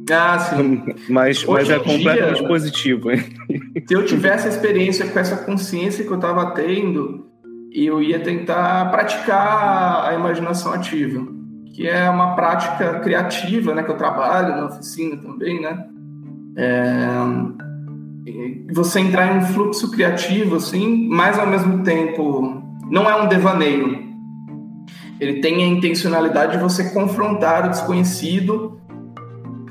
[0.10, 0.82] Ah, sim.
[1.10, 3.10] Mas, mas é completamente dia, positivo.
[3.12, 7.26] Se eu tivesse a experiência com essa consciência que eu estava tendo,
[7.74, 11.35] eu ia tentar praticar a imaginação ativa,
[11.76, 13.84] que é uma prática criativa, né?
[13.84, 15.86] Que eu trabalho na oficina também, né?
[16.56, 17.10] É,
[18.74, 24.06] você entrar em um fluxo criativo, assim, mas ao mesmo tempo não é um devaneio.
[25.20, 28.80] Ele tem a intencionalidade de você confrontar o desconhecido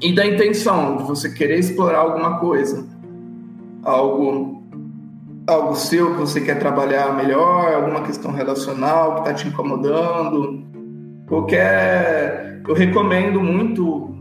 [0.02, 2.86] e da intenção de você querer explorar alguma coisa,
[3.82, 4.62] algo
[5.46, 10.73] algo seu que você quer trabalhar melhor, alguma questão relacional que está te incomodando,
[11.26, 14.14] qualquer eu recomendo muito,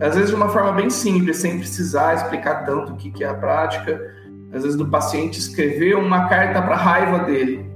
[0.00, 3.34] às vezes de uma forma bem simples, sem precisar explicar tanto o que, é a
[3.34, 4.14] prática,
[4.52, 7.66] às vezes do paciente escrever uma carta para raiva dele.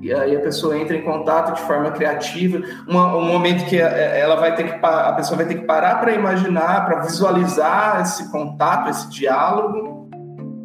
[0.00, 4.34] E aí a pessoa entra em contato de forma criativa, uma, um momento que ela
[4.34, 8.90] vai ter que a pessoa vai ter que parar para imaginar, para visualizar esse contato,
[8.90, 10.10] esse diálogo.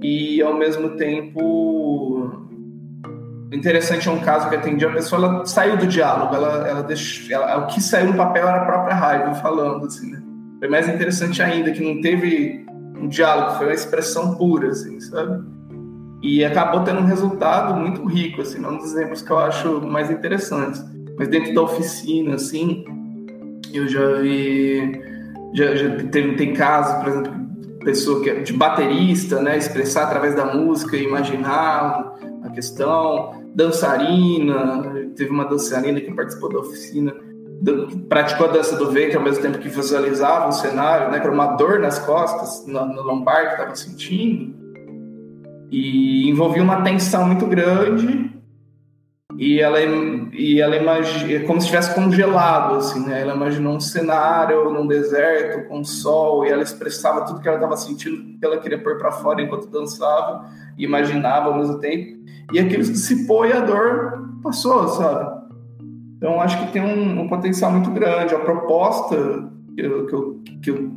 [0.01, 2.46] E ao mesmo tempo
[3.51, 7.33] interessante é um caso que atendi a pessoa ela saiu do diálogo, ela ela deixou,
[7.33, 10.21] ela, o que saiu no papel era a própria raiva falando assim, né?
[10.59, 12.65] Foi mais interessante ainda que não teve
[12.99, 15.43] um diálogo, foi uma expressão pura assim, sabe?
[16.21, 20.09] e acabou tendo um resultado muito rico, assim, um dos exemplos que eu acho mais
[20.09, 20.83] interessantes.
[21.17, 22.83] Mas dentro da oficina, assim,
[23.73, 24.99] eu já vi,
[25.53, 27.33] já, já tem, tem casos, por exemplo,
[27.83, 35.31] pessoa que é de baterista, né, expressar através da música, imaginar a questão, dançarina, teve
[35.31, 37.11] uma dançarina que participou da oficina,
[38.07, 41.33] praticou a dança do ventre ao mesmo tempo que visualizava o cenário, né, que era
[41.33, 44.55] uma dor nas costas, no, no lombar que estava sentindo,
[45.71, 48.31] e envolvia uma tensão muito grande
[49.39, 53.79] e ela e ela imagina é como se estivesse congelado assim né ela imaginou um
[53.79, 58.57] cenário num deserto com sol e ela expressava tudo que ela estava sentindo que ela
[58.57, 62.16] queria pôr para fora enquanto dançava e imaginava ao mesmo tempo
[62.53, 65.37] e aquilo se dissipou e a dor passou sabe
[66.17, 70.41] então acho que tem um, um potencial muito grande a proposta que eu, que eu,
[70.63, 70.91] que eu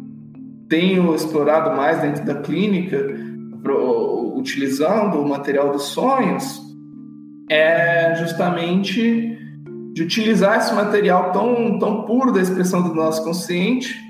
[0.69, 2.99] tenho explorado mais dentro da clínica
[3.63, 6.61] pro, utilizando o material dos sonhos
[7.51, 9.37] é justamente
[9.93, 14.01] de utilizar esse material tão, tão puro da expressão do nosso consciente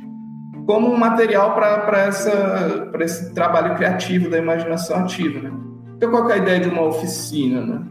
[0.67, 5.41] como um material para esse trabalho criativo da imaginação ativa.
[5.41, 5.70] Né?
[6.01, 7.61] Então, qual é a ideia de uma oficina?
[7.61, 7.83] Né?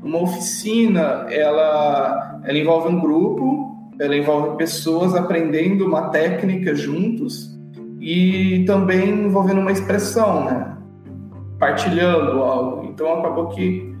[0.00, 7.58] Uma oficina, ela, ela envolve um grupo, ela envolve pessoas aprendendo uma técnica juntos,
[8.00, 10.76] e também envolvendo uma expressão, né?
[11.58, 12.84] Partilhando algo.
[12.84, 13.92] Então acabou que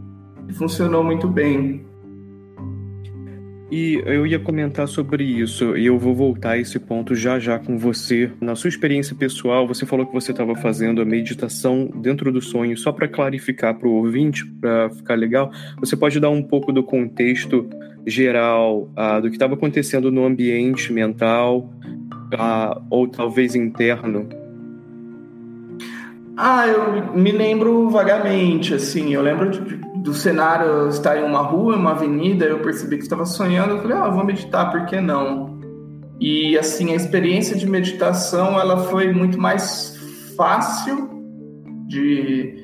[0.52, 1.75] funcionou muito bem.
[3.70, 7.58] E eu ia comentar sobre isso, e eu vou voltar a esse ponto já já
[7.58, 8.30] com você.
[8.40, 12.76] Na sua experiência pessoal, você falou que você estava fazendo a meditação dentro do sonho,
[12.76, 15.50] só para clarificar para o ouvinte, para ficar legal.
[15.80, 17.68] Você pode dar um pouco do contexto
[18.06, 21.68] geral uh, do que estava acontecendo no ambiente mental,
[22.34, 24.28] uh, ou talvez interno?
[26.36, 31.74] Ah, eu me lembro vagamente, assim, eu lembro de, do cenário estar em uma rua,
[31.74, 35.58] uma avenida, eu percebi que estava sonhando, eu falei, ah, vou meditar, por que não?
[36.20, 39.98] E assim, a experiência de meditação, ela foi muito mais
[40.36, 41.10] fácil
[41.88, 42.62] de,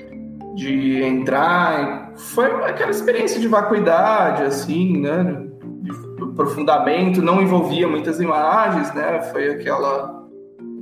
[0.54, 5.44] de entrar, foi aquela experiência de vacuidade, assim, né,
[5.82, 5.90] de
[6.22, 10.28] aprofundamento, não envolvia muitas imagens, né, foi aquela,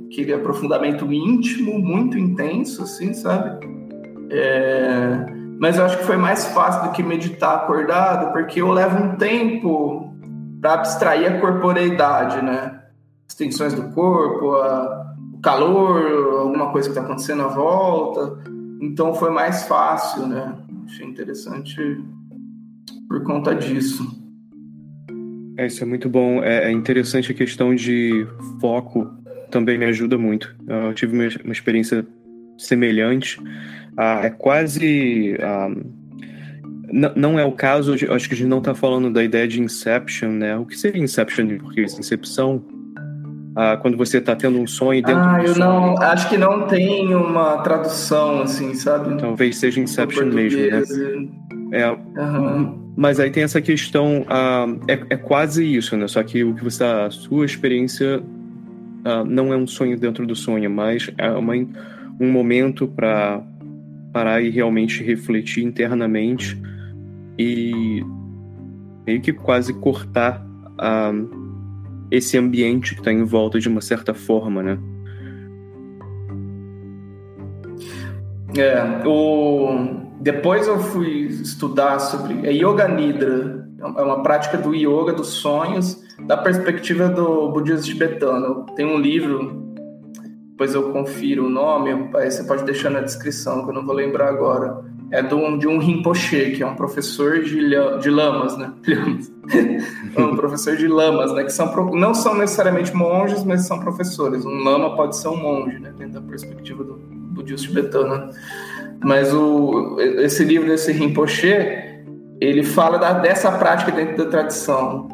[0.05, 3.65] aquele aprofundamento íntimo, muito intenso, assim, sabe?
[4.29, 8.97] É mas eu acho que foi mais fácil do que meditar acordado, porque eu levo
[8.97, 10.11] um tempo
[10.59, 12.81] para abstrair a corporeidade, né?
[13.29, 18.39] As tensões do corpo, a, o calor, alguma coisa que está acontecendo à volta.
[18.81, 20.51] Então foi mais fácil, né?
[20.87, 21.79] Achei interessante
[23.07, 24.03] por conta disso.
[25.57, 26.43] É, isso é muito bom.
[26.43, 28.25] É, é interessante a questão de
[28.59, 29.07] foco
[29.51, 30.55] também me ajuda muito.
[30.67, 32.03] Eu tive uma, uma experiência
[32.57, 33.39] semelhante
[34.01, 35.37] ah, é quase.
[35.39, 35.69] Ah,
[37.15, 40.29] não é o caso, acho que a gente não está falando da ideia de Inception,
[40.31, 40.57] né?
[40.57, 41.97] O que seria Inception em português?
[41.97, 42.63] Incepção?
[43.55, 45.65] Ah, quando você está tendo um sonho dentro ah, do eu sonho.
[45.69, 50.81] não acho que não tem uma tradução assim sabe talvez seja Inception mesmo né
[51.73, 52.93] é uhum.
[52.95, 56.63] mas aí tem essa questão uh, é, é, quase isso né só que o que
[56.63, 61.53] você a sua experiência uh, não é um sonho dentro do sonho mas é uma,
[62.21, 63.43] um momento para
[64.11, 66.61] parar e realmente refletir internamente
[67.37, 68.03] e
[69.05, 70.45] meio que quase cortar
[72.09, 74.77] esse ambiente que está em volta de uma certa forma, né?
[78.57, 80.09] É, o...
[80.19, 86.03] depois eu fui estudar sobre é Yoga Nidra, é uma prática do yoga dos sonhos
[86.27, 88.65] da perspectiva do budismo tibetano.
[88.75, 89.70] Tem um livro
[90.61, 94.27] depois eu confiro o nome, você pode deixar na descrição, que eu não vou lembrar
[94.29, 94.85] agora.
[95.09, 98.71] É de um, de um Rinpoche, que é um professor de, de lamas, né?
[100.15, 101.43] um professor de lamas, né?
[101.43, 104.45] Que são, não são necessariamente monges, mas são professores.
[104.45, 105.91] Um lama pode ser um monge, né?
[105.97, 108.29] Dentro da perspectiva do budismo tibetano.
[109.03, 111.55] Mas o, esse livro desse Rinpoche,
[112.39, 115.07] ele fala da, dessa prática dentro da tradição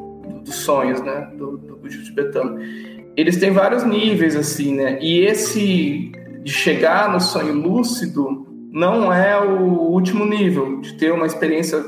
[0.43, 1.31] dos sonhos, né?
[1.37, 2.59] Do, do budismo tibetano
[3.17, 4.99] eles têm vários níveis, assim, né?
[5.01, 6.11] E esse
[6.43, 11.83] de chegar no sonho lúcido não é o último nível, de ter uma experiência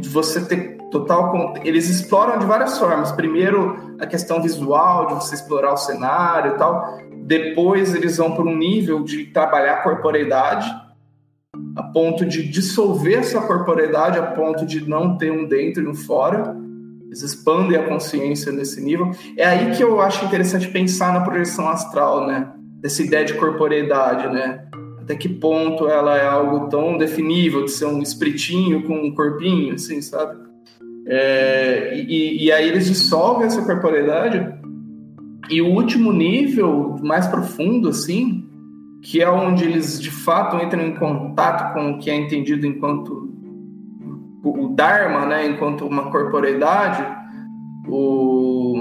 [0.00, 1.54] de você ter total.
[1.62, 3.12] Eles exploram de várias formas.
[3.12, 6.98] Primeiro, a questão visual, de você explorar o cenário e tal.
[7.24, 10.66] Depois, eles vão para um nível de trabalhar a corporeidade,
[11.76, 15.94] a ponto de dissolver sua corporeidade, a ponto de não ter um dentro e um
[15.94, 16.56] fora
[17.10, 19.10] eles expandem a consciência nesse nível.
[19.36, 22.52] É aí que eu acho interessante pensar na projeção astral, né?
[22.80, 24.64] Dessa ideia de corporeidade, né?
[25.02, 29.74] Até que ponto ela é algo tão definível de ser um espritinho com um corpinho,
[29.74, 30.38] assim, sabe?
[31.04, 34.54] É, e, e aí eles dissolvem essa corporeidade.
[35.50, 38.48] E o último nível, mais profundo, assim,
[39.02, 43.29] que é onde eles de fato entram em contato com o que é entendido enquanto
[44.42, 47.06] o Dharma, né, enquanto uma corporeidade,
[47.86, 48.74] o,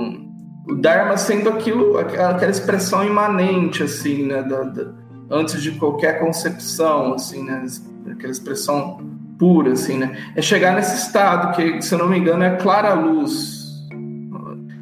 [0.67, 4.93] o Dharma sendo aquilo, aquela expressão imanente, assim, né, da, da,
[5.29, 7.65] antes de qualquer concepção, assim, né,
[8.11, 8.97] aquela expressão
[9.37, 12.93] pura, assim, né, é chegar nesse estado que, se eu não me engano, é clara
[12.93, 13.59] luz.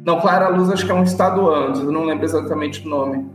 [0.04, 3.26] Não, clara luz acho que é um estado antes, eu não lembro exatamente o nome.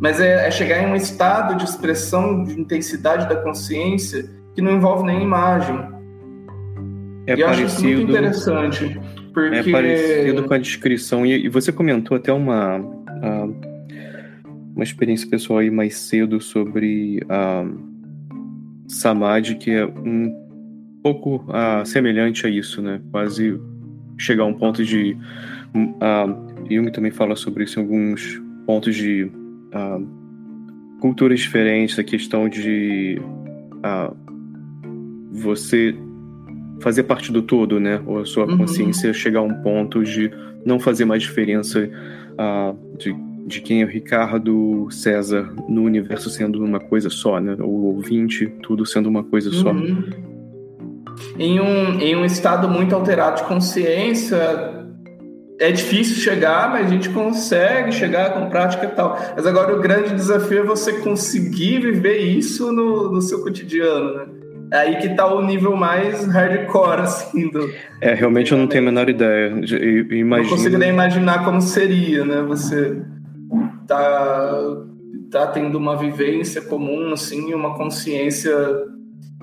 [0.00, 4.72] Mas é, é chegar em um estado de expressão de intensidade da consciência que não
[4.72, 5.97] envolve nem imagem
[7.28, 9.00] é e parecido, acho muito interessante.
[9.34, 9.56] Porque...
[9.56, 11.26] É parecido com a descrição.
[11.26, 13.56] E, e você comentou até uma, uh,
[14.74, 17.88] uma experiência pessoal aí mais cedo sobre a uh,
[18.88, 20.34] Samadhi, que é um
[21.02, 23.00] pouco uh, semelhante a isso, né?
[23.10, 23.60] Quase
[24.16, 25.14] chegar a um ponto de.
[25.74, 29.30] Uh, Jung também fala sobre isso em alguns pontos de
[31.00, 33.20] culturas diferentes, a questão de
[35.30, 35.94] você
[36.80, 38.00] fazer parte do todo, né?
[38.06, 38.58] Ou a sua uhum.
[38.58, 40.30] consciência chegar a um ponto de
[40.64, 41.88] não fazer mais diferença
[42.34, 43.14] uh, de
[43.48, 47.56] de quem é o Ricardo César no universo sendo uma coisa só, né?
[47.58, 49.70] O ouvinte, tudo sendo uma coisa só.
[49.70, 50.04] Uhum.
[51.38, 54.36] Em, um, em um estado muito alterado de consciência,
[55.58, 59.18] é difícil chegar, mas a gente consegue chegar com prática e tal.
[59.34, 64.26] Mas agora o grande desafio é você conseguir viver isso no, no seu cotidiano, né?
[64.70, 67.72] É aí que tá o nível mais hardcore, assim, do...
[68.00, 69.50] É, realmente eu não tenho a menor ideia.
[69.50, 70.50] Eu, imagino...
[70.50, 72.42] Não consigo nem imaginar como seria, né?
[72.42, 73.00] Você
[73.86, 74.60] tá,
[75.30, 78.52] tá tendo uma vivência comum, assim, uma consciência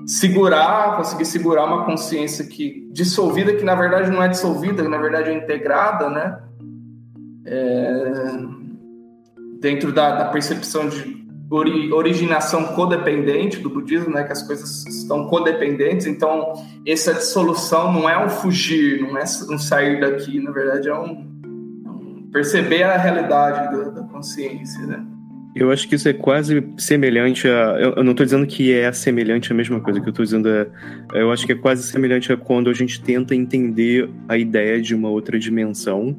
[0.06, 4.98] segurar, conseguir segurar uma consciência que dissolvida, que na verdade não é dissolvida, que na
[4.98, 6.38] verdade é integrada, né?
[7.44, 8.32] É,
[9.60, 14.24] dentro da, da, percepção de ori, originação codependente do budismo, né?
[14.24, 16.06] Que as coisas estão codependentes.
[16.06, 16.54] Então,
[16.86, 21.26] essa dissolução não é um fugir, não é um sair daqui, na verdade é um,
[21.86, 25.04] um perceber a realidade da, da consciência, né?
[25.56, 27.78] Eu acho que isso é quase semelhante a.
[27.80, 30.68] Eu, não estou dizendo que é semelhante à mesma coisa, que eu estou dizendo é.
[31.14, 34.94] Eu acho que é quase semelhante a quando a gente tenta entender a ideia de
[34.94, 36.14] uma outra dimensão.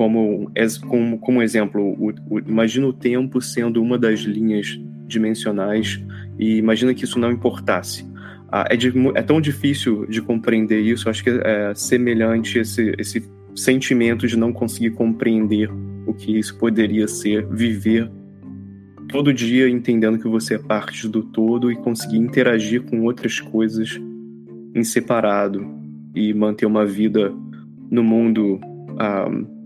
[0.00, 0.50] Como,
[0.88, 6.02] como, como exemplo, o, o, imagina o tempo sendo uma das linhas dimensionais
[6.38, 8.08] e imagina que isso não importasse.
[8.50, 13.22] Ah, é, de, é, tão difícil de compreender isso, acho que é semelhante esse, esse
[13.54, 15.70] sentimento de não conseguir compreender
[16.06, 18.10] o que isso poderia ser, viver
[19.06, 24.00] todo dia entendendo que você é parte do todo e conseguir interagir com outras coisas
[24.74, 25.62] em separado
[26.14, 27.30] e manter uma vida
[27.90, 28.58] no mundo
[28.98, 29.59] um,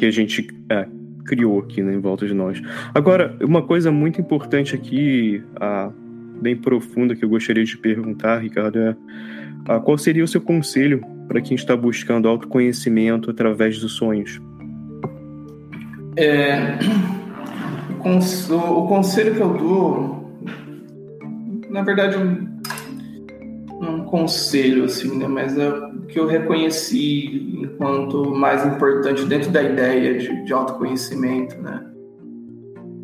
[0.00, 0.86] que a gente é,
[1.26, 2.58] criou aqui né, em volta de nós.
[2.94, 5.92] Agora, uma coisa muito importante aqui, uh,
[6.40, 11.04] bem profunda, que eu gostaria de perguntar, Ricardo, é uh, qual seria o seu conselho
[11.28, 14.40] para quem está buscando autoconhecimento através dos sonhos?
[16.16, 16.78] É
[17.98, 20.32] o conselho que eu dou,
[21.68, 22.16] na verdade,
[23.80, 25.26] um, conselho, assim, né?
[25.26, 31.60] Mas é o que eu reconheci enquanto mais importante dentro da ideia de, de autoconhecimento,
[31.60, 31.86] né?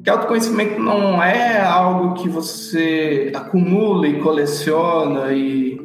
[0.05, 5.81] Que autoconhecimento não é algo que você acumula e coleciona e,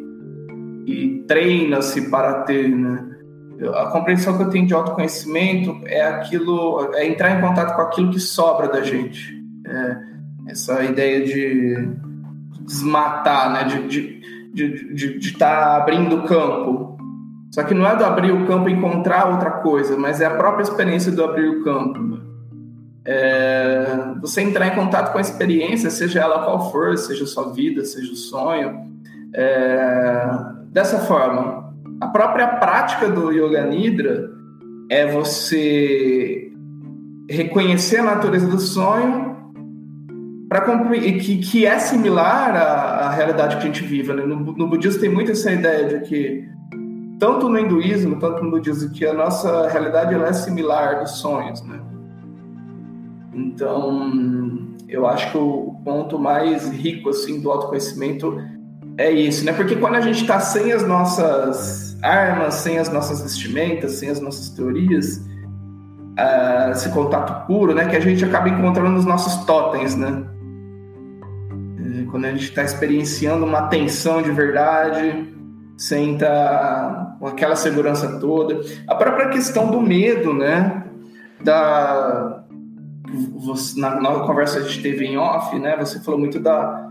[0.85, 3.07] e treina-se para ter, né?
[3.75, 8.11] a compreensão que eu tenho de autoconhecimento é aquilo, é entrar em contato com aquilo
[8.11, 9.39] que sobra da gente.
[9.65, 10.11] É
[10.47, 11.89] essa ideia de
[12.61, 13.63] desmatar, né?
[13.63, 14.21] De de,
[14.53, 16.97] de, de, tá abrindo campo.
[17.51, 20.35] Só que não é do abrir o campo e encontrar outra coisa, mas é a
[20.35, 22.19] própria experiência do abrir o campo.
[23.03, 27.83] É, você entrar em contato com a experiência, seja ela qual for, seja sua vida,
[27.83, 28.91] seja o sonho,
[29.33, 30.29] é,
[30.67, 34.31] dessa forma, a própria prática do Yoga Nidra
[34.89, 36.51] é você
[37.29, 39.30] reconhecer a natureza do sonho
[40.51, 44.11] para que, que é similar à, à, realidade que a gente vive.
[44.11, 44.25] Né?
[44.25, 46.45] No, no budismo tem muito essa ideia de que
[47.17, 51.61] tanto no hinduísmo, tanto no budismo, que a nossa realidade ela é similar dos sonhos,
[51.61, 51.79] né?
[53.33, 58.37] Então, eu acho que o ponto mais rico assim do autoconhecimento
[58.97, 59.53] é isso, né?
[59.53, 64.19] Porque quando a gente está sem as nossas armas, sem as nossas vestimentas, sem as
[64.19, 65.15] nossas teorias,
[66.19, 67.85] uh, esse contato puro, né?
[67.85, 70.25] Que a gente acaba encontrando nos nossos totens, né?
[72.11, 75.33] Quando a gente está experienciando uma tensão de verdade,
[75.77, 78.61] sem estar tá com aquela segurança toda.
[78.87, 80.83] A própria questão do medo, né?
[81.43, 82.43] Da,
[83.77, 85.75] na, na conversa que a gente teve em off, né?
[85.77, 86.89] Você falou muito da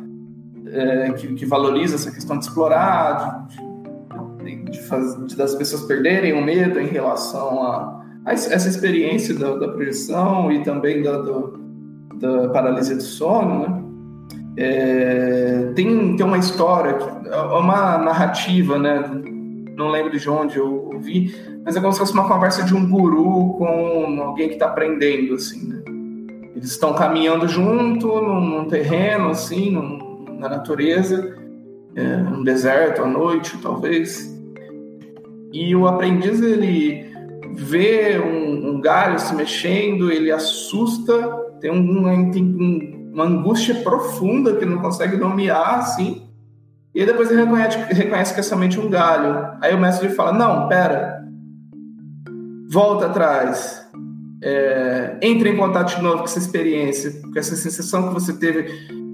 [0.66, 3.46] é, que, que, valoriza essa questão de explorar,
[4.38, 9.56] de, de, de, das pessoas perderem o medo em relação a, a essa experiência da,
[9.56, 11.60] da, projeção e também da, do,
[12.14, 13.79] da paralisia do sono, né?
[14.62, 19.02] É, tem, tem uma história, é uma narrativa, né?
[19.74, 21.34] Não lembro de onde eu ouvi,
[21.64, 25.32] mas é como se fosse uma conversa de um guru com alguém que está aprendendo,
[25.32, 25.82] assim, né?
[26.54, 31.38] Eles estão caminhando junto num, num terreno, assim, num, na natureza,
[31.96, 34.30] é, no deserto, à noite, talvez.
[35.54, 37.06] E o aprendiz ele
[37.54, 41.30] vê um, um galho se mexendo, ele assusta,
[41.62, 46.28] tem, um, tem uma angústia profunda que não consegue nomear, assim.
[46.94, 49.56] E depois ele reconhece, reconhece que é somente um galho.
[49.60, 51.24] Aí o mestre lhe fala: Não, pera,
[52.68, 53.80] volta atrás.
[54.42, 58.70] É, entre em contato de novo com essa experiência, com essa sensação que você teve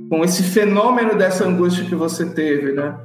[0.09, 2.97] com esse fenômeno dessa angústia que você teve, né?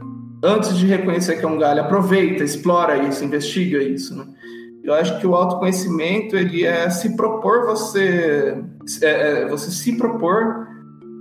[0.44, 4.26] Antes de reconhecer que é um galho, aproveita, explora isso, investiga isso, né?
[4.84, 8.64] Eu acho que o autoconhecimento ele é se propor você,
[9.02, 10.68] é, é você se propor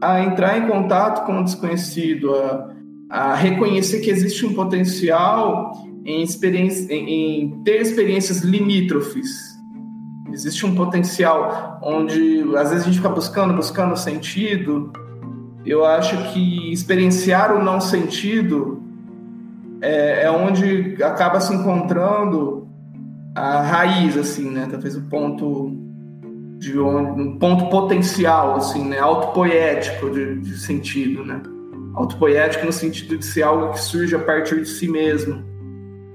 [0.01, 2.75] a entrar em contato com o desconhecido, a,
[3.11, 5.73] a reconhecer que existe um potencial
[6.05, 9.51] em, experiência, em, em ter experiências limítrofes.
[10.33, 14.93] Existe um potencial onde às vezes a gente fica buscando, buscando sentido.
[15.67, 18.83] Eu acho que experienciar o não sentido
[19.83, 22.69] é, é onde acaba se encontrando
[23.35, 24.69] a raiz, assim, né?
[24.71, 25.90] Talvez o ponto
[26.61, 28.99] de onde, um ponto potencial, assim, né?
[28.99, 31.43] Autopoético de, de sentido, né?
[31.95, 35.43] Autopoético no sentido de ser algo que surge a partir de si mesmo,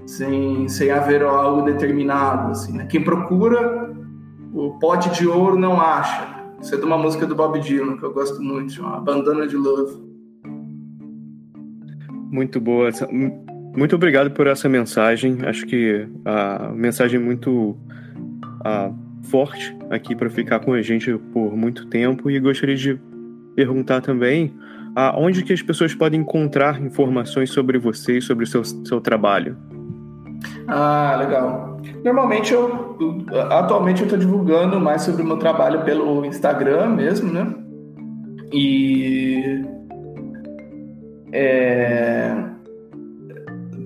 [0.06, 2.86] sem, sem haver algo determinado, assim, né?
[2.86, 3.92] Quem procura
[4.54, 6.28] o pote de ouro não acha.
[6.62, 9.58] Isso é de uma música do Bob Dylan que eu gosto muito, chama Bandana de
[9.58, 10.00] Love.
[12.32, 12.90] Muito boa.
[13.76, 15.40] Muito obrigado por essa mensagem.
[15.44, 17.76] Acho que a mensagem é muito
[19.26, 23.00] forte aqui para ficar com a gente por muito tempo e gostaria de
[23.56, 24.54] perguntar também
[24.96, 29.58] aonde que as pessoas podem encontrar informações sobre você e sobre o seu, seu trabalho.
[30.68, 31.82] Ah, legal.
[32.04, 32.96] Normalmente eu
[33.50, 37.54] atualmente eu estou divulgando mais sobre o meu trabalho pelo Instagram mesmo, né?
[38.54, 39.62] E
[41.32, 42.34] é,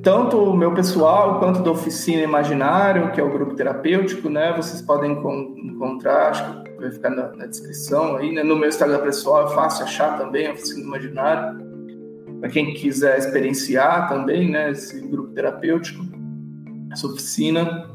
[0.01, 4.53] tanto o meu pessoal quanto da Oficina Imaginário, que é o grupo terapêutico, né?
[4.55, 8.43] Vocês podem encontrar, acho que vai ficar na, na descrição aí, né?
[8.43, 11.69] No meu Instagram pessoal é fácil achar também a Oficina Imaginário.
[12.39, 14.71] Para quem quiser experienciar também, né?
[14.71, 16.03] Esse grupo terapêutico,
[16.91, 17.89] essa oficina.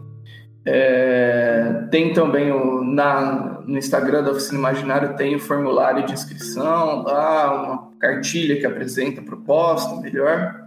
[0.66, 7.02] É, tem também o, na, no Instagram da Oficina Imaginário tem o formulário de inscrição
[7.02, 10.63] lá, uma cartilha que apresenta a proposta melhor.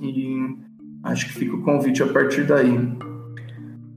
[0.00, 0.56] E
[1.02, 2.76] acho que fica o convite a partir daí.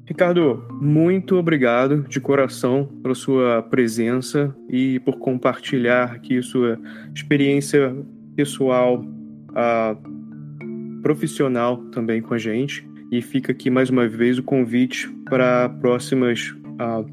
[0.10, 6.80] Ricardo, muito obrigado de coração pela sua presença e por compartilhar aqui sua
[7.14, 7.96] experiência
[8.36, 12.90] pessoal, uh, profissional também com a gente.
[13.12, 17.06] E fica aqui mais uma vez o convite para próximas uh,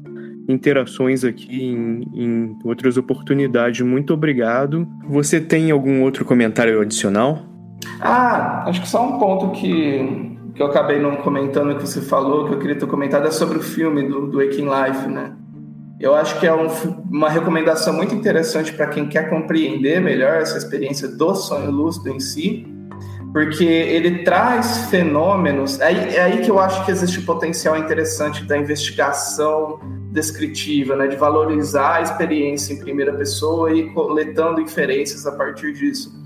[0.47, 3.81] interações aqui em, em outras oportunidades.
[3.81, 4.87] Muito obrigado.
[5.07, 7.46] Você tem algum outro comentário adicional?
[7.99, 12.47] Ah, acho que só um ponto que, que eu acabei não comentando que você falou,
[12.47, 15.33] que eu queria ter comentado, é sobre o filme do, do Waking Life, né?
[15.99, 16.67] Eu acho que é um,
[17.09, 22.19] uma recomendação muito interessante para quem quer compreender melhor essa experiência do sonho lúcido em
[22.19, 22.67] si,
[23.33, 25.79] porque ele traz fenômenos.
[25.79, 29.79] É, é aí que eu acho que existe o potencial interessante da investigação
[30.11, 36.16] descritiva, né, de valorizar a experiência em primeira pessoa e coletando inferências a partir disso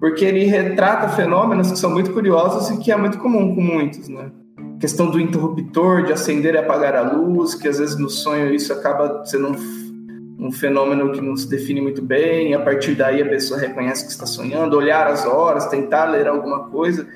[0.00, 4.08] porque ele retrata fenômenos que são muito curiosos e que é muito comum com muitos,
[4.08, 4.30] né?
[4.76, 8.54] A questão do interruptor, de acender e apagar a luz, que às vezes no sonho
[8.54, 12.94] isso acaba sendo um, um fenômeno que não se define muito bem, e a partir
[12.94, 17.06] daí a pessoa reconhece que está sonhando, olhar as horas, tentar ler alguma coisa.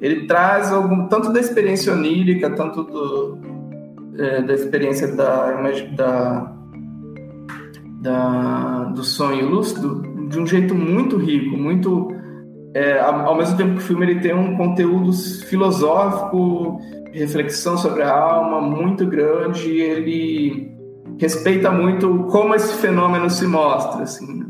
[0.00, 3.38] Ele traz algum, tanto da experiência onírica, tanto do,
[4.18, 5.52] é, da experiência da,
[5.94, 6.52] da,
[8.00, 12.11] da, do sonho lúcido de um jeito muito rico, muito
[12.74, 16.80] é, ao mesmo tempo que o filme ele tem um conteúdo filosófico,
[17.12, 20.72] reflexão sobre a alma muito grande, ele
[21.18, 24.26] respeita muito como esse fenômeno se mostra, assim.
[24.38, 24.46] Né?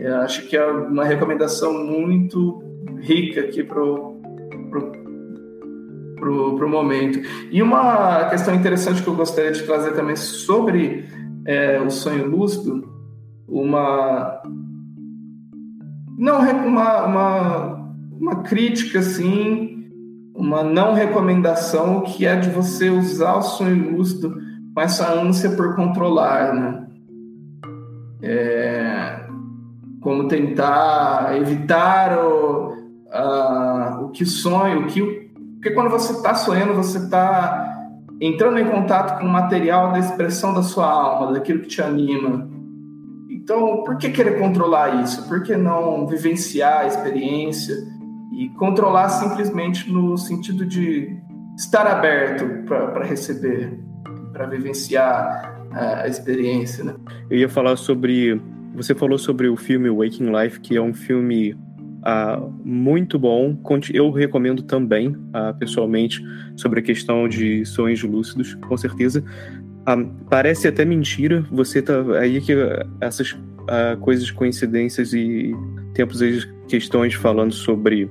[0.00, 2.62] Eu acho que é uma recomendação muito
[3.00, 4.20] rica aqui pro,
[4.70, 4.92] pro,
[6.16, 7.20] pro, pro momento.
[7.50, 11.04] E uma questão interessante que eu gostaria de trazer também sobre
[11.46, 12.88] é, o sonho lúcido,
[13.46, 14.42] uma
[16.18, 19.88] não, uma, uma, uma crítica, assim,
[20.34, 24.36] uma não recomendação que é de você usar o sonho lúcido
[24.74, 26.86] com essa ânsia por controlar, né?
[28.20, 29.26] É,
[30.00, 32.74] como tentar evitar o,
[33.12, 37.88] a, o que sonho, o que porque quando você está sonhando, você está
[38.20, 42.48] entrando em contato com o material da expressão da sua alma, daquilo que te anima.
[43.48, 45.26] Então, por que querer controlar isso?
[45.26, 47.74] Por que não vivenciar a experiência
[48.30, 51.16] e controlar simplesmente no sentido de
[51.56, 53.80] estar aberto para receber,
[54.34, 56.94] para vivenciar a experiência, né?
[57.30, 58.38] Eu ia falar sobre.
[58.74, 63.56] Você falou sobre o filme Waking Life, que é um filme uh, muito bom.
[63.94, 66.22] Eu recomendo também, uh, pessoalmente,
[66.54, 69.24] sobre a questão de sonhos lúcidos, com certeza.
[69.88, 69.96] Ah,
[70.28, 72.52] parece até mentira, você tá aí que
[73.00, 73.34] essas
[73.66, 75.56] ah, coisas, coincidências e
[75.94, 78.06] tempos aí questões falando sobre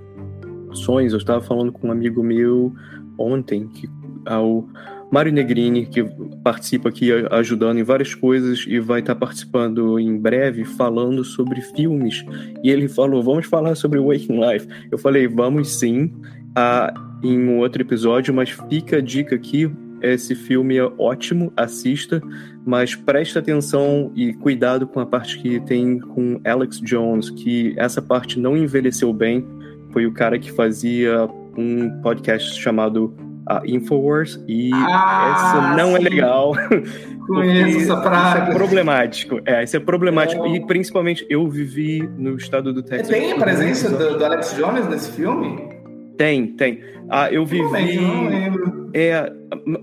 [0.74, 1.14] sonhos.
[1.14, 2.74] Eu estava falando com um amigo meu
[3.16, 3.88] ontem que
[4.26, 4.68] ao
[5.12, 6.04] Mário Negrini, que
[6.44, 12.26] participa aqui ajudando em várias coisas e vai estar participando em breve falando sobre filmes.
[12.64, 14.68] E ele falou: vamos falar sobre Waking Life.
[14.92, 16.12] Eu falei: vamos sim,
[16.56, 16.92] ah,
[17.24, 19.72] em um outro episódio, mas fica a dica aqui.
[20.02, 22.22] Esse filme é ótimo, assista,
[22.66, 28.02] mas preste atenção e cuidado com a parte que tem com Alex Jones, que essa
[28.02, 29.46] parte não envelheceu bem.
[29.92, 31.28] Foi o cara que fazia
[31.58, 33.16] um podcast chamado
[33.48, 36.06] a Infowars e ah, essa não é sim.
[36.06, 36.54] é legal.
[37.28, 38.44] Conheço essa praga.
[38.44, 39.42] Isso é problemático.
[39.46, 40.46] É, isso é problemático.
[40.46, 40.50] É.
[40.56, 43.10] E principalmente eu vivi no estado do Texas.
[43.10, 45.70] Tem a presença do, do, Alex Jones nesse filme?
[46.18, 46.82] Tem, tem.
[47.10, 47.64] Ah, eu vivi.
[47.64, 48.90] Realmente, eu não lembro.
[48.94, 49.32] É,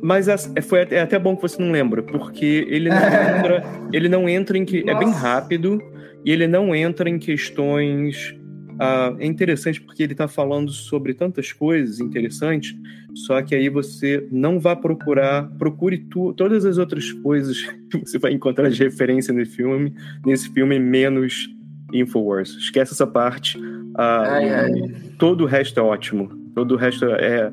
[0.02, 3.64] mas é, foi até, é até bom que você não lembra, porque ele não entra.
[3.92, 4.82] Ele não entra em que.
[4.82, 4.98] Nossa.
[4.98, 5.80] É bem rápido
[6.24, 8.34] e ele não entra em questões
[8.74, 12.74] Uh, é interessante porque ele está falando sobre tantas coisas interessantes,
[13.14, 18.18] só que aí você não vai procurar, procure tu, todas as outras coisas que você
[18.18, 19.94] vai encontrar de referência nesse filme,
[20.26, 21.48] nesse filme menos
[21.92, 22.50] Infowars.
[22.56, 23.56] Esquece essa parte.
[23.56, 24.70] Uh, ai, ai.
[25.18, 26.43] Todo o resto é ótimo.
[26.54, 27.52] Todo o resto é.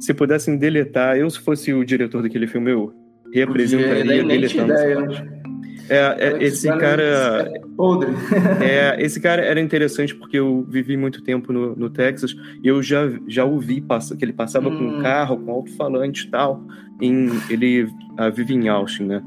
[0.00, 2.92] Se pudessem deletar, eu se fosse o diretor daquele filme, eu
[3.32, 5.42] representaria deletando essa parte.
[5.88, 7.52] É, é esse cara.
[7.76, 8.10] Podre.
[8.62, 12.82] é, esse cara era interessante porque eu vivi muito tempo no, no Texas e eu
[12.82, 14.78] já, já ouvi passa, que ele passava hum.
[14.78, 16.64] com um carro, com alto-falante e tal.
[17.00, 19.22] Em, ele uh, vive em Austin, né?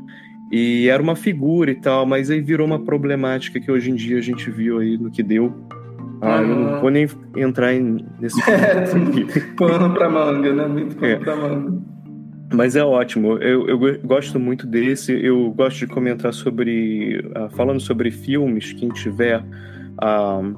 [0.51, 4.17] E era uma figura e tal, mas aí virou uma problemática que hoje em dia
[4.17, 5.53] a gente viu aí no que deu.
[6.21, 8.39] Ah, eu não vou nem entrar em, nesse.
[8.49, 8.85] É,
[9.57, 10.67] pano pra manga, né?
[10.67, 11.15] Muito pano é.
[11.17, 11.95] pra manga.
[12.53, 15.11] Mas é ótimo, eu, eu gosto muito desse.
[15.11, 17.19] Eu gosto de comentar sobre.
[17.19, 20.55] Uh, falando sobre filmes, quem tiver uh,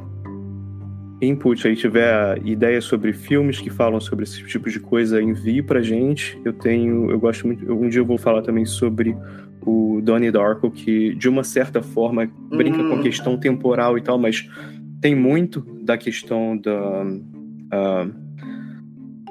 [1.22, 5.82] input aí, tiver ideia sobre filmes que falam sobre esse tipo de coisa, envie pra
[5.82, 6.40] gente.
[6.44, 7.10] Eu tenho.
[7.10, 7.72] Eu gosto muito.
[7.72, 9.16] Um dia eu vou falar também sobre
[9.66, 12.90] o Donnie Darko, que de uma certa forma brinca hum.
[12.90, 13.04] com a hum.
[13.04, 14.48] questão temporal e tal, mas
[15.02, 17.04] tem muito da questão da.
[17.04, 18.28] Uh,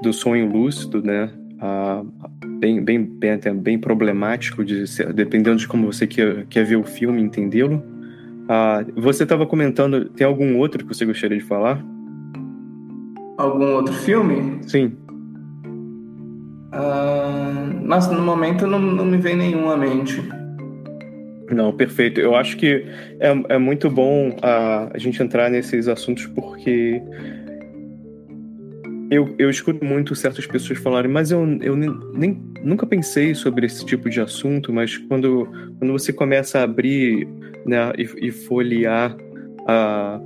[0.03, 1.31] do sonho lúcido, né?
[1.57, 2.07] Uh,
[2.59, 6.85] bem, bem, bem, bem problemático, de ser, dependendo de como você quer, quer ver o
[6.85, 7.83] filme, entendê-lo.
[8.45, 11.83] Uh, você estava comentando, tem algum outro que você gostaria de falar?
[13.39, 14.61] Algum outro filme?
[14.67, 14.93] Sim.
[16.73, 20.23] Uh, nossa, no momento não, não me vem nenhum à mente.
[21.51, 22.21] Não, perfeito.
[22.21, 22.85] Eu acho que
[23.21, 27.01] é, é muito bom uh, a gente entrar nesses assuntos porque
[29.11, 33.85] eu, eu escuto muito certas pessoas falarem, mas eu, eu nem, nunca pensei sobre esse
[33.85, 37.29] tipo de assunto, mas quando, quando você começa a abrir
[37.65, 39.17] né, e, e folhear
[39.67, 40.21] a,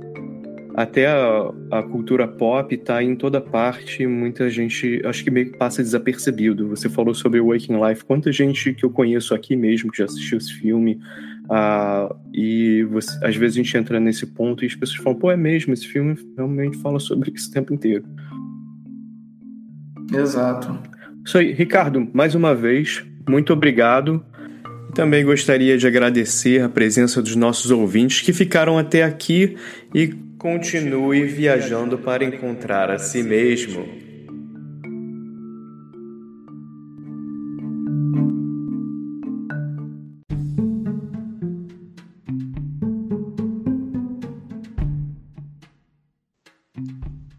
[0.73, 5.57] até a, a cultura pop está em toda parte, muita gente acho que meio que
[5.57, 6.67] passa desapercebido.
[6.69, 10.05] Você falou sobre o Waking Life, quanta gente que eu conheço aqui mesmo que já
[10.05, 10.99] assistiu esse filme,
[11.45, 15.31] uh, e você, às vezes a gente entra nesse ponto e as pessoas falam, pô,
[15.31, 18.05] é mesmo, esse filme realmente fala sobre isso o tempo inteiro.
[20.13, 20.77] Exato.
[21.25, 24.23] Isso aí, Ricardo, mais uma vez, muito obrigado.
[24.93, 29.57] Também gostaria de agradecer a presença dos nossos ouvintes que ficaram até aqui
[29.95, 33.85] e continue viajando para encontrar a si mesmo.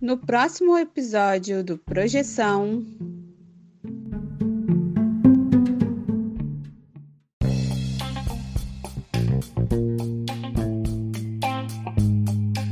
[0.01, 2.85] No próximo episódio do Projeção.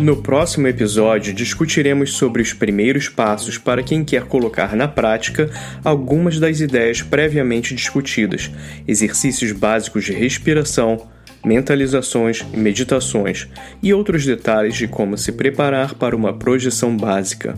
[0.01, 5.51] No próximo episódio, discutiremos sobre os primeiros passos para quem quer colocar na prática
[5.84, 8.51] algumas das ideias previamente discutidas,
[8.88, 11.07] exercícios básicos de respiração
[11.44, 13.46] mentalizações e meditações
[13.82, 17.55] e outros detalhes de como se preparar para uma projeção básica.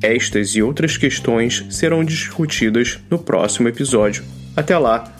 [0.00, 4.24] Estas e outras questões serão discutidas no próximo episódio.
[4.56, 5.19] Até lá!